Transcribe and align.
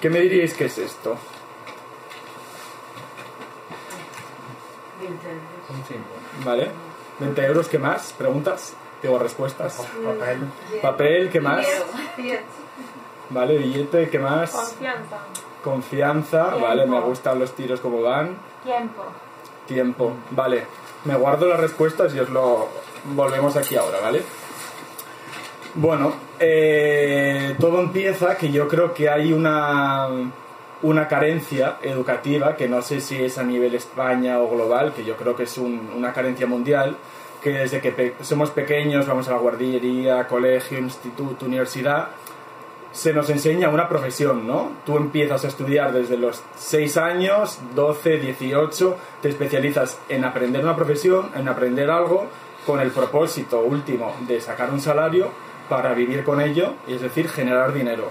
¿Qué 0.00 0.10
me 0.10 0.20
diríais 0.20 0.54
que 0.54 0.66
es 0.66 0.78
esto? 0.78 1.16
¿Vale? 6.44 6.70
20 7.18 7.44
euros, 7.46 7.68
¿qué 7.68 7.78
más? 7.78 8.14
¿Preguntas? 8.16 8.74
Digo, 9.02 9.18
respuestas. 9.18 9.76
Papel. 9.76 10.38
Papel, 10.82 11.30
¿qué 11.30 11.40
más? 11.40 11.66
Vale, 13.30 13.58
billete, 13.58 14.08
¿qué 14.08 14.18
más? 14.18 14.50
Confianza. 14.52 15.18
Confianza, 15.62 16.44
Tiempo. 16.50 16.66
vale, 16.66 16.86
me 16.86 17.00
gustan 17.00 17.38
los 17.38 17.52
tiros 17.52 17.80
como 17.80 18.00
van. 18.02 18.38
Tiempo. 18.64 19.02
Tiempo, 19.66 20.12
vale. 20.30 20.66
Me 21.04 21.16
guardo 21.16 21.46
las 21.46 21.60
respuestas 21.60 22.14
y 22.14 22.20
os 22.20 22.30
lo 22.30 22.68
volvemos 23.14 23.56
aquí 23.56 23.76
ahora, 23.76 24.00
¿vale? 24.00 24.22
Bueno, 25.74 26.12
eh, 26.40 27.54
todo 27.58 27.80
empieza 27.80 28.36
que 28.36 28.50
yo 28.50 28.68
creo 28.68 28.94
que 28.94 29.08
hay 29.08 29.32
una, 29.32 30.08
una 30.82 31.08
carencia 31.08 31.76
educativa, 31.82 32.56
que 32.56 32.68
no 32.68 32.82
sé 32.82 33.00
si 33.00 33.22
es 33.22 33.38
a 33.38 33.42
nivel 33.42 33.74
España 33.74 34.38
o 34.40 34.48
global, 34.48 34.92
que 34.94 35.04
yo 35.04 35.16
creo 35.16 35.34
que 35.36 35.44
es 35.44 35.58
un- 35.58 35.90
una 35.96 36.12
carencia 36.12 36.46
mundial, 36.46 36.96
que 37.42 37.50
desde 37.50 37.80
que 37.80 37.92
pe- 37.92 38.14
somos 38.22 38.50
pequeños 38.50 39.06
vamos 39.06 39.28
a 39.28 39.32
la 39.32 39.38
guardería, 39.38 40.26
colegio, 40.26 40.78
instituto, 40.78 41.46
universidad, 41.46 42.08
se 42.92 43.12
nos 43.12 43.28
enseña 43.30 43.68
una 43.68 43.88
profesión, 43.88 44.46
¿no? 44.46 44.72
Tú 44.86 44.96
empiezas 44.96 45.44
a 45.44 45.48
estudiar 45.48 45.92
desde 45.92 46.16
los 46.16 46.42
6 46.56 46.96
años, 46.96 47.58
12, 47.74 48.16
18, 48.18 48.96
te 49.22 49.28
especializas 49.28 49.98
en 50.08 50.24
aprender 50.24 50.62
una 50.64 50.74
profesión, 50.74 51.30
en 51.36 51.48
aprender 51.48 51.90
algo, 51.90 52.26
con 52.66 52.80
el 52.80 52.90
propósito 52.90 53.60
último 53.60 54.14
de 54.26 54.40
sacar 54.40 54.70
un 54.70 54.80
salario 54.80 55.30
para 55.68 55.94
vivir 55.94 56.24
con 56.24 56.40
ello, 56.40 56.74
es 56.86 57.00
decir, 57.00 57.28
generar 57.28 57.72
dinero. 57.72 58.10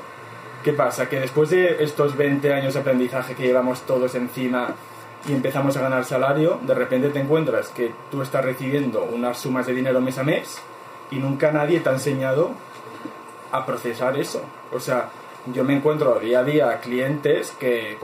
¿Qué 0.63 0.73
pasa? 0.73 1.07
Que 1.07 1.19
después 1.19 1.49
de 1.49 1.83
estos 1.83 2.17
20 2.17 2.53
años 2.53 2.73
de 2.73 2.81
aprendizaje 2.81 3.35
que 3.35 3.43
llevamos 3.43 3.81
todos 3.81 4.15
encima 4.15 4.75
y 5.27 5.33
empezamos 5.33 5.77
a 5.77 5.81
ganar 5.81 6.05
salario, 6.05 6.59
de 6.61 6.73
repente 6.73 7.09
te 7.09 7.19
encuentras 7.19 7.69
que 7.69 7.93
tú 8.11 8.21
estás 8.21 8.43
recibiendo 8.43 9.03
unas 9.03 9.37
sumas 9.37 9.65
de 9.65 9.73
dinero 9.73 10.01
mes 10.01 10.17
a 10.17 10.23
mes 10.23 10.59
y 11.11 11.17
nunca 11.17 11.51
nadie 11.51 11.79
te 11.79 11.89
ha 11.89 11.93
enseñado 11.93 12.51
a 13.51 13.65
procesar 13.65 14.17
eso. 14.17 14.43
O 14.73 14.79
sea, 14.79 15.09
yo 15.53 15.63
me 15.63 15.75
encuentro 15.75 16.19
día 16.19 16.39
a 16.39 16.43
día 16.43 16.79
clientes 16.81 17.51
que, 17.59 17.97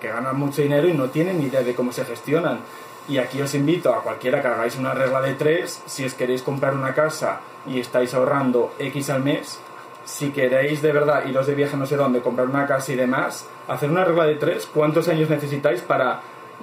que 0.00 0.08
ganan 0.08 0.38
mucho 0.38 0.62
dinero 0.62 0.88
y 0.88 0.92
no 0.92 1.08
tienen 1.08 1.38
ni 1.38 1.46
idea 1.46 1.62
de 1.62 1.74
cómo 1.74 1.92
se 1.92 2.04
gestionan. 2.04 2.60
Y 3.08 3.18
aquí 3.18 3.40
os 3.40 3.54
invito 3.54 3.94
a 3.94 4.02
cualquiera 4.02 4.42
que 4.42 4.48
hagáis 4.48 4.76
una 4.76 4.92
regla 4.92 5.20
de 5.22 5.34
tres, 5.34 5.82
si 5.86 6.04
os 6.04 6.14
queréis 6.14 6.42
comprar 6.42 6.74
una 6.74 6.94
casa 6.94 7.40
y 7.66 7.80
estáis 7.80 8.14
ahorrando 8.14 8.72
X 8.78 9.10
al 9.10 9.22
mes, 9.22 9.60
si 10.04 10.30
queréis 10.30 10.82
de 10.82 10.92
verdad 10.92 11.24
iros 11.26 11.46
de 11.46 11.54
viaje 11.54 11.76
no 11.76 11.86
sé 11.86 11.96
dónde, 11.96 12.20
comprar 12.20 12.48
una 12.48 12.66
casa 12.66 12.92
y 12.92 12.96
demás, 12.96 13.46
hacer 13.68 13.90
una 13.90 14.04
regla 14.04 14.24
de 14.24 14.36
tres, 14.36 14.66
¿cuántos 14.72 15.08
años 15.08 15.28
necesitáis 15.30 15.82
para 15.82 16.20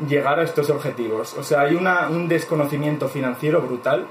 llegar 0.07 0.39
a 0.39 0.43
estos 0.43 0.69
objetivos? 0.69 1.35
O 1.37 1.43
sea, 1.43 1.61
hay 1.61 1.75
una- 1.75 2.09
un 2.09 2.27
desconocimiento 2.27 3.07
financiero 3.07 3.61
brutal 3.61 4.05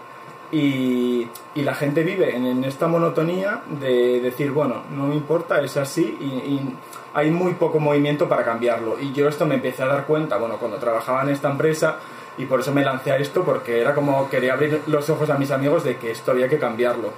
y, 0.52 1.28
y 1.56 1.62
la 1.62 1.74
gente 1.74 2.02
vive 2.04 2.36
en, 2.36 2.46
en 2.46 2.64
esta 2.64 2.86
monotonía 2.86 3.62
de 3.80 4.20
decir, 4.20 4.52
bueno, 4.52 4.84
no 4.94 5.08
me 5.08 5.16
importa, 5.16 5.60
es 5.60 5.76
así 5.76 6.16
y, 6.20 6.24
y 6.24 6.76
hay 7.14 7.30
muy 7.30 7.54
poco 7.54 7.80
movimiento 7.80 8.28
para 8.28 8.44
cambiarlo. 8.44 8.96
Y 9.00 9.12
yo 9.12 9.28
esto 9.28 9.44
me 9.44 9.56
empecé 9.56 9.82
a 9.82 9.86
dar 9.86 10.06
cuenta, 10.06 10.36
bueno, 10.36 10.56
cuando 10.58 10.78
trabajaba 10.78 11.22
en 11.22 11.30
esta 11.30 11.50
empresa 11.50 11.96
y 12.38 12.46
por 12.46 12.60
eso 12.60 12.72
me 12.72 12.84
lancé 12.84 13.12
a 13.12 13.16
esto 13.16 13.44
porque 13.44 13.80
era 13.80 13.94
como 13.94 14.28
quería 14.28 14.52
abrir 14.54 14.82
los 14.86 15.08
ojos 15.10 15.30
a 15.30 15.38
mis 15.38 15.50
amigos 15.50 15.84
de 15.84 15.96
que 15.96 16.10
esto 16.10 16.30
había 16.32 16.48
que 16.48 16.58
cambiarlo. 16.58 17.12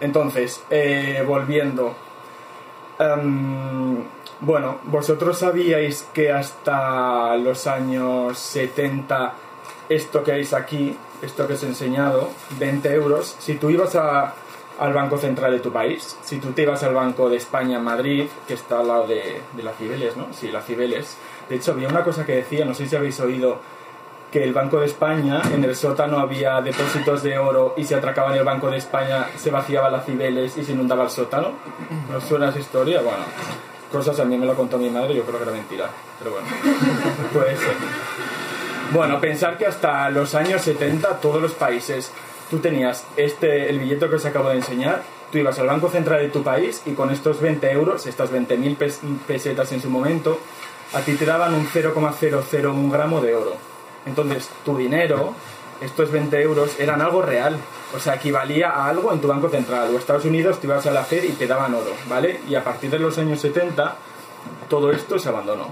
Entonces, 0.00 0.62
eh, 0.70 1.22
volviendo. 1.26 1.94
Em, 2.98 3.96
bueno, 4.40 4.78
vosotros 4.84 5.38
sabíais 5.38 6.06
que 6.14 6.32
hasta 6.32 7.36
los 7.36 7.66
años 7.66 8.38
70 8.38 9.34
esto 9.88 10.22
que 10.22 10.32
veis 10.32 10.52
aquí, 10.54 10.96
esto 11.22 11.46
que 11.46 11.54
os 11.54 11.62
he 11.62 11.66
enseñado, 11.66 12.30
20 12.58 12.92
euros, 12.94 13.36
si 13.38 13.54
tú 13.56 13.70
ibas 13.70 13.96
a- 13.96 14.34
al 14.78 14.92
Banco 14.94 15.18
Central 15.18 15.52
de 15.52 15.60
tu 15.60 15.72
país, 15.72 16.16
si 16.22 16.38
tú 16.38 16.52
te 16.52 16.62
ibas 16.62 16.82
al 16.84 16.94
Banco 16.94 17.28
de 17.28 17.36
España 17.36 17.76
en 17.78 17.84
Madrid, 17.84 18.26
que 18.46 18.54
está 18.54 18.80
al 18.80 18.88
lado 18.88 19.06
de, 19.06 19.42
de 19.54 19.62
la 19.62 19.72
Cibeles, 19.72 20.16
¿no? 20.16 20.28
Sí, 20.32 20.48
la 20.50 20.62
Cibeles. 20.62 21.16
De 21.48 21.56
hecho, 21.56 21.72
había 21.72 21.88
una 21.88 22.02
cosa 22.04 22.24
que 22.24 22.36
decía, 22.36 22.64
no 22.64 22.72
sé 22.72 22.86
si 22.86 22.96
habéis 22.96 23.18
oído, 23.20 23.58
que 24.30 24.44
el 24.44 24.52
Banco 24.52 24.78
de 24.80 24.86
España, 24.86 25.42
en 25.52 25.64
el 25.64 25.74
sótano 25.74 26.18
había 26.20 26.60
depósitos 26.60 27.22
de 27.22 27.38
oro 27.38 27.74
y 27.76 27.84
se 27.84 27.94
atracaba 27.96 28.30
en 28.32 28.38
el 28.38 28.44
Banco 28.44 28.70
de 28.70 28.76
España, 28.78 29.26
se 29.36 29.50
vaciaba 29.50 29.90
la 29.90 30.00
Cibeles 30.02 30.56
y 30.56 30.64
se 30.64 30.72
inundaba 30.72 31.04
el 31.04 31.10
sótano. 31.10 31.52
¿No 32.10 32.20
suena 32.20 32.50
esa 32.50 32.58
historia? 32.60 33.00
Bueno, 33.00 33.24
cosas 33.90 34.18
a 34.20 34.24
mí 34.24 34.38
me 34.38 34.46
lo 34.46 34.54
contó 34.54 34.78
mi 34.78 34.88
madre, 34.90 35.14
yo 35.14 35.24
creo 35.24 35.38
que 35.38 35.42
era 35.44 35.52
mentira, 35.52 35.86
pero 36.18 36.30
bueno, 36.32 36.46
puede 37.32 37.56
ser. 37.56 37.74
Bueno, 38.92 39.20
pensar 39.20 39.56
que 39.58 39.66
hasta 39.66 40.10
los 40.10 40.34
años 40.34 40.62
70 40.62 41.20
todos 41.20 41.40
los 41.40 41.52
países, 41.52 42.10
tú 42.50 42.58
tenías 42.58 43.04
este, 43.16 43.68
el 43.70 43.78
billete 43.78 44.08
que 44.08 44.16
os 44.16 44.24
acabo 44.26 44.48
de 44.50 44.56
enseñar, 44.56 45.02
tú 45.30 45.38
ibas 45.38 45.58
al 45.60 45.66
Banco 45.68 45.88
Central 45.90 46.20
de 46.20 46.28
tu 46.28 46.42
país 46.42 46.82
y 46.86 46.92
con 46.92 47.10
estos 47.10 47.40
20 47.40 47.70
euros, 47.70 48.06
estas 48.06 48.32
20.000 48.32 48.76
pes- 48.76 49.00
pesetas 49.26 49.70
en 49.72 49.80
su 49.80 49.90
momento, 49.90 50.38
a 50.92 51.00
ti 51.00 51.14
te 51.14 51.24
daban 51.24 51.54
un 51.54 51.66
0,001 51.66 52.90
gramo 52.92 53.20
de 53.20 53.34
oro. 53.36 53.69
Entonces, 54.06 54.48
tu 54.64 54.76
dinero, 54.76 55.34
estos 55.80 56.10
20 56.10 56.40
euros, 56.42 56.78
eran 56.78 57.00
algo 57.00 57.22
real. 57.22 57.56
O 57.94 57.98
sea, 57.98 58.14
equivalía 58.14 58.70
a 58.70 58.88
algo 58.88 59.12
en 59.12 59.20
tu 59.20 59.28
banco 59.28 59.48
central. 59.48 59.94
O 59.94 59.98
Estados 59.98 60.24
Unidos 60.24 60.60
te 60.60 60.66
ibas 60.66 60.86
a 60.86 60.90
la 60.90 61.04
Fed 61.04 61.24
y 61.24 61.32
te 61.32 61.46
daban 61.46 61.74
oro, 61.74 61.92
¿vale? 62.08 62.40
Y 62.48 62.54
a 62.54 62.64
partir 62.64 62.90
de 62.90 62.98
los 62.98 63.18
años 63.18 63.40
70, 63.40 63.96
todo 64.68 64.90
esto 64.90 65.18
se 65.18 65.28
abandonó. 65.28 65.68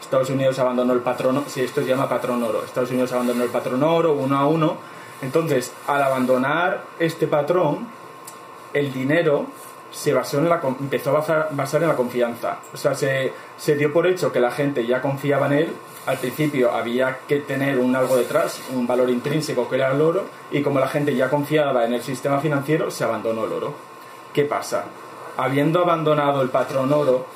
Estados 0.00 0.30
Unidos 0.30 0.58
abandonó 0.58 0.92
el 0.92 1.00
patrón, 1.00 1.44
si 1.46 1.60
esto 1.60 1.82
se 1.82 1.88
llama 1.88 2.08
patrón 2.08 2.42
oro. 2.42 2.64
Estados 2.64 2.90
Unidos 2.90 3.12
abandonó 3.12 3.44
el 3.44 3.50
patrón 3.50 3.82
oro 3.82 4.14
uno 4.14 4.38
a 4.38 4.46
uno. 4.46 4.78
Entonces, 5.22 5.72
al 5.86 6.02
abandonar 6.02 6.84
este 6.98 7.26
patrón, 7.26 7.86
el 8.72 8.92
dinero 8.92 9.46
se 9.92 10.12
basó 10.12 10.38
en 10.38 10.48
la, 10.48 10.60
empezó 10.80 11.16
a 11.16 11.48
basar 11.50 11.82
en 11.82 11.88
la 11.88 11.96
confianza. 11.96 12.58
O 12.72 12.76
sea, 12.76 12.94
se, 12.94 13.32
se 13.56 13.76
dio 13.76 13.92
por 13.92 14.06
hecho 14.06 14.32
que 14.32 14.40
la 14.40 14.50
gente 14.50 14.86
ya 14.86 15.00
confiaba 15.00 15.46
en 15.46 15.52
él. 15.52 15.76
Al 16.06 16.18
principio 16.18 16.72
había 16.72 17.18
que 17.28 17.40
tener 17.40 17.78
un 17.78 17.94
algo 17.94 18.16
detrás, 18.16 18.60
un 18.74 18.86
valor 18.86 19.10
intrínseco 19.10 19.68
que 19.68 19.76
era 19.76 19.92
el 19.92 20.00
oro, 20.00 20.26
y 20.50 20.62
como 20.62 20.80
la 20.80 20.88
gente 20.88 21.14
ya 21.14 21.28
confiaba 21.28 21.84
en 21.84 21.92
el 21.94 22.02
sistema 22.02 22.40
financiero, 22.40 22.90
se 22.90 23.04
abandonó 23.04 23.44
el 23.44 23.52
oro. 23.52 23.74
¿Qué 24.32 24.44
pasa? 24.44 24.84
Habiendo 25.36 25.80
abandonado 25.80 26.40
el 26.42 26.48
patrón 26.48 26.92
oro, 26.92 27.26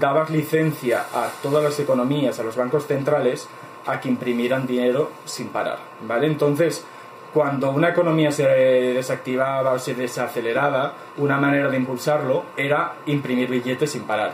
dabas 0.00 0.30
licencia 0.30 1.04
a 1.14 1.28
todas 1.42 1.62
las 1.62 1.78
economías, 1.78 2.38
a 2.40 2.42
los 2.42 2.56
bancos 2.56 2.86
centrales, 2.86 3.48
a 3.86 4.00
que 4.00 4.08
imprimieran 4.08 4.66
dinero 4.66 5.10
sin 5.24 5.48
parar, 5.48 5.78
¿vale? 6.06 6.26
Entonces, 6.26 6.84
cuando 7.32 7.70
una 7.70 7.90
economía 7.90 8.32
se 8.32 8.44
desactivaba 8.46 9.72
o 9.72 9.78
se 9.78 9.94
desaceleraba, 9.94 10.94
una 11.18 11.36
manera 11.36 11.68
de 11.68 11.76
impulsarlo 11.76 12.44
era 12.56 12.94
imprimir 13.06 13.48
billetes 13.48 13.90
sin 13.92 14.02
parar. 14.02 14.32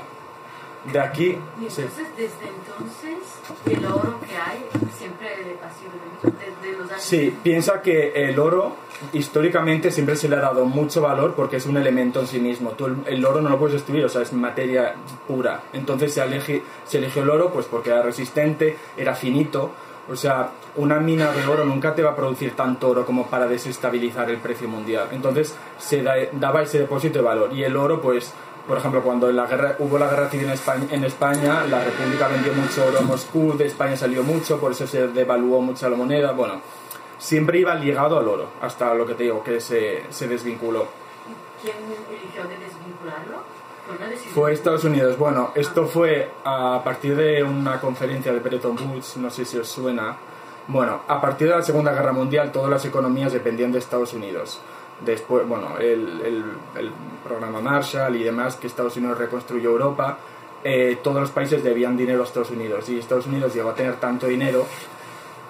De 0.93 1.01
aquí... 1.01 1.37
Y 1.61 1.69
se- 1.71 1.83
entonces, 1.83 2.09
desde 2.17 2.47
entonces, 2.49 3.20
el 3.67 3.85
oro 3.87 4.19
que 4.27 4.37
hay 4.37 4.65
siempre 4.99 5.29
ha 5.63 5.71
sido 5.79 5.93
desde 6.39 6.79
los 6.79 6.91
años... 6.91 7.03
Sí, 7.03 7.35
piensa 7.43 7.83
que 7.83 8.13
el 8.29 8.39
oro 8.39 8.77
históricamente 9.13 9.91
siempre 9.91 10.17
se 10.17 10.29
le 10.29 10.37
ha 10.37 10.41
dado 10.41 10.65
mucho 10.67 11.01
valor 11.03 11.35
porque 11.35 11.57
es 11.57 11.67
un 11.67 11.77
elemento 11.77 12.21
en 12.21 12.27
sí 12.27 12.39
mismo. 12.39 12.71
Tú 12.71 12.87
el, 12.87 12.97
el 13.07 13.25
oro 13.25 13.41
no 13.41 13.49
lo 13.49 13.59
puedes 13.59 13.75
destruir, 13.75 14.05
o 14.05 14.09
sea, 14.09 14.23
es 14.23 14.33
materia 14.33 14.95
pura. 15.27 15.63
Entonces 15.73 16.13
se, 16.15 16.63
se 16.87 16.99
eligió 16.99 17.23
el 17.23 17.31
oro 17.31 17.53
pues 17.53 17.67
porque 17.67 17.91
era 17.91 18.03
resistente, 18.03 18.77
era 18.97 19.15
finito. 19.15 19.71
O 20.11 20.17
sea, 20.17 20.51
una 20.77 20.99
mina 20.99 21.31
de 21.31 21.47
oro 21.47 21.65
nunca 21.65 21.95
te 21.95 22.03
va 22.03 22.11
a 22.11 22.17
producir 22.17 22.57
tanto 22.57 22.89
oro 22.89 23.07
como 23.07 23.29
para 23.29 23.47
desestabilizar 23.47 24.29
el 24.31 24.39
precio 24.39 24.69
mundial. 24.69 25.09
Entonces 25.13 25.55
se 25.79 26.03
da- 26.03 26.17
daba 26.33 26.63
ese 26.63 26.81
depósito 26.81 27.21
de 27.21 27.25
valor. 27.25 27.53
Y 27.53 27.63
el 27.63 27.77
oro, 27.77 28.01
pues, 28.01 28.33
por 28.67 28.79
ejemplo, 28.79 29.03
cuando 29.03 29.29
en 29.29 29.37
la 29.37 29.47
guerra, 29.47 29.77
hubo 29.79 29.99
la 29.99 30.09
guerra 30.09 30.29
civil 30.29 30.47
en 30.47 30.53
España, 30.53 30.87
en 30.91 31.05
España, 31.05 31.65
la 31.65 31.85
República 31.85 32.29
vendió 32.29 32.53
mucho 32.53 32.87
oro 32.87 32.99
a 32.99 33.03
Moscú, 33.03 33.57
de 33.57 33.67
España 33.67 33.97
salió 33.97 34.23
mucho, 34.23 34.61
por 34.61 34.73
eso 34.73 34.87
se 34.87 35.09
devaluó 35.09 35.61
mucho 35.61 35.89
la 35.89 35.97
moneda. 35.97 36.33
Bueno, 36.33 36.61
siempre 37.19 37.59
iba 37.59 37.75
ligado 37.75 38.19
al 38.19 38.29
oro, 38.29 38.49
hasta 38.61 38.95
lo 38.95 39.07
que 39.07 39.15
te 39.15 39.25
digo, 39.25 39.43
que 39.43 39.61
se, 39.61 40.05
se 40.11 40.29
desvinculó. 40.29 40.89
¿Quién 41.63 41.77
eligió 42.09 42.43
de 42.45 42.57
desvincularlo? 42.59 43.39
Fue 43.87 44.09
decisión. 44.09 44.35
Fue 44.35 44.53
Estados 44.53 44.85
Unidos. 44.85 45.19
Bueno, 45.19 45.53
esto 45.55 45.87
fue 45.87 46.31
a 46.45 46.81
partir 46.85 47.17
de 47.17 47.43
una 47.43 47.81
conferencia 47.81 48.33
de 48.33 48.39
Bretton 48.39 48.77
Woods, 48.79 49.17
no 49.17 49.31
sé 49.31 49.45
si 49.45 49.59
os 49.59 49.69
suena. 49.69 50.17
Bueno, 50.69 51.01
a 51.09 51.21
partir 51.21 51.49
de 51.49 51.57
la 51.57 51.63
Segunda 51.63 51.93
Guerra 51.93 52.13
Mundial 52.13 52.53
todas 52.53 52.71
las 52.71 52.85
economías 52.85 53.33
dependían 53.33 53.73
de 53.73 53.79
Estados 53.81 54.15
Unidos. 54.15 54.61
Después, 55.05 55.47
bueno, 55.49 55.79
el, 55.79 56.21
el- 56.25 56.53
el 56.79 56.91
programa 57.25 57.61
Marshall 57.61 58.17
y 58.17 58.23
demás, 58.23 58.57
que 58.57 58.67
Estados 58.67 58.97
Unidos 58.97 59.19
reconstruyó 59.19 59.71
Europa, 59.71 60.19
eh, 60.63 60.99
todos 61.03 61.21
los 61.21 61.31
países 61.31 61.63
debían 61.65 61.97
dinero 61.97 62.21
a 62.23 62.25
Estados 62.25 62.51
Unidos. 62.51 62.89
Y 62.89 62.99
Estados 62.99 63.27
Unidos 63.27 63.55
llegó 63.55 63.71
a 63.71 63.75
tener 63.75 63.95
tanto 63.97 64.27
dinero 64.27 64.67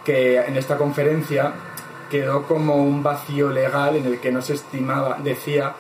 que 0.04 0.36
en 0.38 0.56
esta 0.56 0.76
conferencia 0.76 1.52
quedó 2.10 2.42
como 2.44 2.76
un 2.76 3.02
vacío 3.02 3.50
legal 3.50 3.96
en 3.96 4.06
el 4.06 4.18
que 4.20 4.32
no 4.32 4.42
se 4.42 4.54
estimaba, 4.54 5.18
decía 5.22 5.74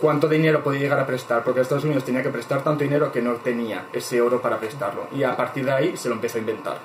cuánto 0.00 0.28
dinero 0.28 0.62
podía 0.62 0.80
llegar 0.80 1.00
a 1.00 1.06
prestar, 1.06 1.42
porque 1.44 1.60
Estados 1.60 1.84
Unidos 1.84 2.04
tenía 2.04 2.22
que 2.22 2.28
prestar 2.30 2.62
tanto 2.62 2.84
dinero 2.84 3.12
que 3.12 3.22
no 3.22 3.34
tenía 3.34 3.86
ese 3.92 4.20
oro 4.20 4.40
para 4.42 4.58
prestarlo. 4.58 5.06
Y 5.12 5.22
a 5.22 5.36
partir 5.36 5.64
de 5.64 5.72
ahí 5.72 5.96
se 5.96 6.08
lo 6.08 6.14
empezó 6.16 6.38
a 6.38 6.40
inventar. 6.40 6.78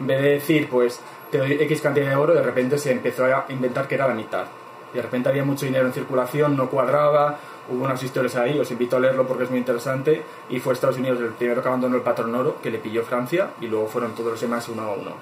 En 0.00 0.06
vez 0.06 0.22
de 0.22 0.28
decir, 0.30 0.68
pues, 0.68 1.00
te 1.30 1.38
doy 1.38 1.52
X 1.52 1.80
cantidad 1.80 2.08
de 2.10 2.16
oro, 2.16 2.34
de 2.34 2.42
repente 2.42 2.78
se 2.78 2.92
empezó 2.92 3.24
a 3.24 3.46
inventar 3.48 3.88
que 3.88 3.94
era 3.94 4.06
la 4.08 4.14
mitad. 4.14 4.44
De 4.94 5.02
repente 5.02 5.28
había 5.28 5.44
mucho 5.44 5.66
dinero 5.66 5.86
en 5.86 5.92
circulación, 5.92 6.56
no 6.56 6.70
cuadraba, 6.70 7.38
hubo 7.68 7.84
unas 7.84 8.02
historias 8.02 8.36
ahí, 8.36 8.58
os 8.58 8.70
invito 8.70 8.96
a 8.96 9.00
leerlo 9.00 9.26
porque 9.26 9.44
es 9.44 9.50
muy 9.50 9.58
interesante, 9.58 10.22
y 10.48 10.60
fue 10.60 10.72
Estados 10.72 10.98
Unidos 10.98 11.20
el 11.20 11.30
primero 11.30 11.62
que 11.62 11.68
abandonó 11.68 11.96
el 11.96 12.02
patrón 12.02 12.34
oro, 12.34 12.56
que 12.62 12.70
le 12.70 12.78
pilló 12.78 13.02
Francia, 13.02 13.50
y 13.60 13.66
luego 13.66 13.88
fueron 13.88 14.14
todos 14.14 14.32
los 14.32 14.40
demás 14.40 14.68
uno 14.68 14.82
a 14.82 14.92
uno. 14.92 15.12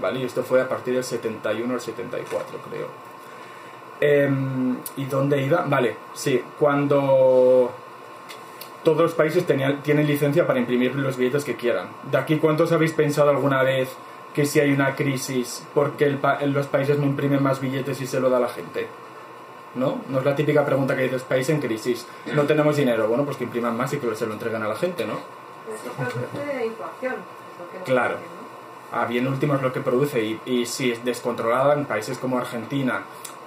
¿Vale? 0.00 0.20
Y 0.20 0.24
esto 0.24 0.42
fue 0.42 0.60
a 0.60 0.68
partir 0.68 0.94
del 0.94 1.04
71 1.04 1.74
al 1.74 1.80
74, 1.80 2.58
creo. 2.70 2.88
Em, 4.00 4.76
¿Y 4.96 5.04
dónde 5.04 5.42
iba? 5.42 5.64
Vale, 5.66 5.96
sí, 6.14 6.42
cuando 6.58 7.72
todos 8.82 8.98
los 8.98 9.14
países 9.14 9.46
tenían, 9.46 9.82
tienen 9.82 10.06
licencia 10.06 10.46
para 10.46 10.58
imprimir 10.58 10.94
los 10.94 11.16
billetes 11.16 11.44
que 11.44 11.56
quieran. 11.56 11.88
¿De 12.10 12.18
aquí 12.18 12.36
cuántos 12.38 12.72
habéis 12.72 12.92
pensado 12.92 13.30
alguna 13.30 13.62
vez 13.62 13.88
que 14.34 14.44
si 14.44 14.60
hay 14.60 14.72
una 14.72 14.94
crisis 14.94 15.66
porque 15.74 16.04
el 16.06 16.20
los 16.52 16.66
países 16.66 16.98
no 16.98 17.06
imprimen 17.06 17.42
más 17.42 17.60
billetes 17.60 18.00
y 18.00 18.06
se 18.06 18.20
lo 18.20 18.28
da 18.30 18.38
a 18.38 18.40
la 18.40 18.48
gente? 18.48 18.88
¿No? 19.74 20.02
No 20.08 20.18
es 20.20 20.24
la 20.24 20.36
típica 20.36 20.64
pregunta 20.64 20.94
que 20.94 21.02
dices, 21.02 21.22
país 21.22 21.48
en 21.50 21.60
crisis, 21.60 22.06
no 22.32 22.44
tenemos 22.44 22.76
dinero, 22.76 23.08
bueno, 23.08 23.24
pues 23.24 23.36
que 23.36 23.44
impriman 23.44 23.76
más 23.76 23.92
y 23.92 23.98
que 23.98 24.14
se 24.14 24.24
lo 24.26 24.32
entreguen 24.34 24.62
a 24.62 24.68
la 24.68 24.76
gente, 24.76 25.04
¿no? 25.04 25.14
Eso 25.14 25.92
produce 25.96 26.46
de 26.58 26.66
inflación. 26.66 27.14
es 27.78 27.82
Claro. 27.84 28.16
a 28.92 29.06
bien 29.06 29.26
último 29.26 29.54
es 29.56 29.62
lo 29.62 29.72
que 29.72 29.80
produce 29.80 30.22
y, 30.22 30.40
y 30.46 30.66
si 30.66 30.92
es 30.92 31.04
descontrolada 31.04 31.74
en 31.74 31.86
países 31.86 32.18
como 32.18 32.38
Argentina 32.38 33.02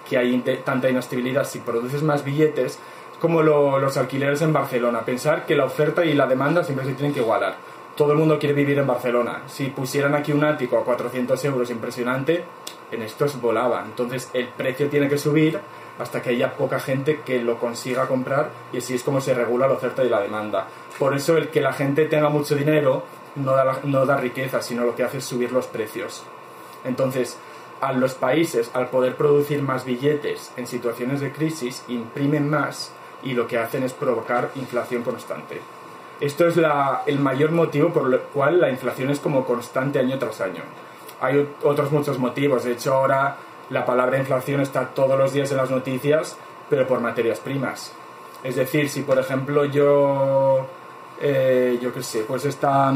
que 0.10 0.18
hay 0.18 0.38
tanta 0.66 0.90
inestabilidad 0.90 1.46
si 1.48 1.60
produces 1.60 2.04
más 2.04 2.24
billetes 2.26 2.74
es 3.14 3.18
como 3.22 3.42
lo- 3.44 3.80
los 3.80 3.96
alquileres 3.98 4.42
en 4.42 4.52
Barcelona 4.52 5.02
pensar 5.02 5.46
que 5.46 5.56
la 5.56 5.64
oferta 5.66 6.04
y 6.06 6.14
la 6.14 6.28
demanda 6.28 6.64
siempre 6.64 6.86
se 6.86 6.94
tienen 6.94 7.14
que 7.14 7.22
igualar 7.22 7.56
todo 7.96 8.12
el 8.12 8.18
mundo 8.18 8.40
quiere 8.40 8.54
vivir 8.56 8.78
en 8.80 8.88
Barcelona 8.88 9.44
si 9.48 9.68
pusieran 9.68 10.16
aquí 10.16 10.32
un 10.34 10.44
ático 10.44 10.78
a 10.80 10.84
400 10.84 11.44
euros 11.46 11.70
impresionante 11.70 12.44
en 12.92 13.02
estos 13.04 13.40
volaba 13.40 13.84
entonces 13.86 14.30
el 14.34 14.48
precio 14.50 14.90
tiene 14.90 15.08
que 15.08 15.18
subir 15.18 15.60
hasta 16.00 16.22
que 16.22 16.30
haya 16.32 16.54
poca 16.56 16.80
gente 16.80 17.22
que 17.26 17.40
lo 17.42 17.60
consiga 17.60 18.08
comprar 18.08 18.50
y 18.74 18.78
así 18.78 18.94
es 18.96 19.04
como 19.04 19.22
se 19.22 19.34
regula 19.34 19.68
la 19.68 19.74
oferta 19.74 20.04
y 20.04 20.10
la 20.10 20.22
demanda 20.22 20.68
por 21.00 21.16
eso 21.16 21.38
el 21.38 21.50
que 21.50 21.62
la 21.62 21.74
gente 21.74 22.06
tenga 22.06 22.30
mucho 22.30 22.56
dinero 22.56 23.04
no 23.36 23.52
da, 23.54 23.80
no 23.84 24.06
da 24.08 24.18
riqueza, 24.18 24.62
sino 24.64 24.84
lo 24.84 24.96
que 24.96 25.04
hace 25.04 25.20
es 25.20 25.26
subir 25.26 25.52
los 25.52 25.68
precios. 25.68 26.24
Entonces, 26.84 27.38
a 27.82 27.94
los 27.94 28.16
países, 28.16 28.72
al 28.74 28.88
poder 28.90 29.16
producir 29.16 29.62
más 29.62 29.86
billetes 29.86 30.52
en 30.58 30.66
situaciones 30.66 31.22
de 31.22 31.32
crisis, 31.32 31.84
imprimen 31.88 32.50
más 32.50 32.92
y 33.22 33.34
lo 33.34 33.48
que 33.48 33.60
hacen 33.60 33.84
es 33.84 33.94
provocar 33.94 34.50
inflación 34.56 35.04
constante. 35.04 35.62
Esto 36.20 36.48
es 36.48 36.58
la- 36.58 37.04
el 37.06 37.20
mayor 37.20 37.52
motivo 37.52 37.90
por 37.94 38.12
el 38.12 38.20
cual 38.22 38.60
la 38.60 38.70
inflación 38.72 39.12
es 39.12 39.20
como 39.20 39.46
constante 39.46 40.00
año 40.00 40.18
tras 40.18 40.42
año. 40.42 40.64
Hay 41.22 41.36
ot- 41.36 41.48
otros 41.64 41.92
muchos 41.92 42.18
motivos. 42.18 42.64
De 42.64 42.72
hecho, 42.72 42.94
ahora 42.96 43.38
la 43.70 43.86
palabra 43.86 44.18
inflación 44.18 44.62
está 44.62 44.90
todos 44.90 45.18
los 45.18 45.34
días 45.34 45.52
en 45.52 45.58
las 45.58 45.70
noticias, 45.70 46.38
pero 46.70 46.88
por 46.88 47.00
materias 47.00 47.40
primas. 47.40 47.92
Es 48.44 48.56
decir, 48.56 48.90
si 48.90 49.02
por 49.02 49.20
ejemplo 49.20 49.66
yo, 49.66 50.68
eh, 51.22 51.80
yo 51.82 51.94
qué 51.94 52.04
sé, 52.04 52.24
pues 52.28 52.46
está, 52.46 52.94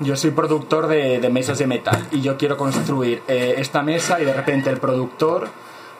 yo 0.00 0.16
soy 0.16 0.32
productor 0.32 0.86
de, 0.86 1.20
de 1.20 1.30
mesas 1.30 1.58
de 1.58 1.66
metal 1.66 2.06
y 2.10 2.20
yo 2.20 2.36
quiero 2.36 2.56
construir 2.56 3.22
eh, 3.28 3.54
esta 3.58 3.82
mesa 3.82 4.20
y 4.20 4.24
de 4.24 4.32
repente 4.32 4.70
el 4.70 4.78
productor 4.78 5.48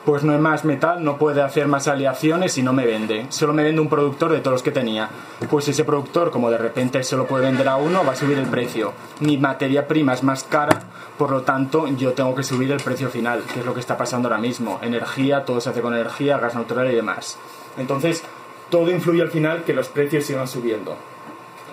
pues 0.07 0.23
no 0.23 0.31
hay 0.31 0.39
más 0.39 0.63
metal, 0.63 1.03
no 1.03 1.17
puede 1.17 1.41
hacer 1.41 1.67
más 1.67 1.89
aleaciones 1.89 2.57
y 2.57 2.63
no 2.63 2.71
me 2.71 2.85
vende. 2.85 3.25
Solo 3.27 3.51
me 3.51 3.61
vende 3.61 3.81
un 3.81 3.89
productor 3.89 4.31
de 4.31 4.39
todos 4.39 4.53
los 4.53 4.63
que 4.63 4.71
tenía. 4.71 5.09
Pues 5.49 5.67
ese 5.67 5.83
productor, 5.83 6.31
como 6.31 6.49
de 6.49 6.57
repente 6.57 7.03
se 7.03 7.17
lo 7.17 7.27
puede 7.27 7.43
vender 7.43 7.67
a 7.67 7.75
uno, 7.75 8.05
va 8.05 8.13
a 8.13 8.15
subir 8.15 8.37
el 8.37 8.45
precio. 8.45 8.93
Mi 9.19 9.37
materia 9.37 9.85
prima 9.85 10.13
es 10.13 10.23
más 10.23 10.45
cara, 10.45 10.79
por 11.17 11.29
lo 11.29 11.41
tanto 11.41 11.87
yo 11.89 12.13
tengo 12.13 12.33
que 12.35 12.43
subir 12.43 12.71
el 12.71 12.79
precio 12.79 13.09
final, 13.09 13.41
que 13.53 13.59
es 13.59 13.65
lo 13.65 13.73
que 13.73 13.81
está 13.81 13.97
pasando 13.97 14.29
ahora 14.29 14.39
mismo. 14.39 14.79
Energía, 14.81 15.43
todo 15.43 15.59
se 15.59 15.71
hace 15.71 15.81
con 15.81 15.93
energía, 15.93 16.37
gas 16.37 16.55
natural 16.55 16.89
y 16.89 16.95
demás. 16.95 17.37
Entonces, 17.77 18.23
todo 18.69 18.89
influye 18.89 19.21
al 19.21 19.29
final 19.29 19.65
que 19.65 19.73
los 19.73 19.89
precios 19.89 20.23
sigan 20.23 20.47
subiendo. 20.47 20.95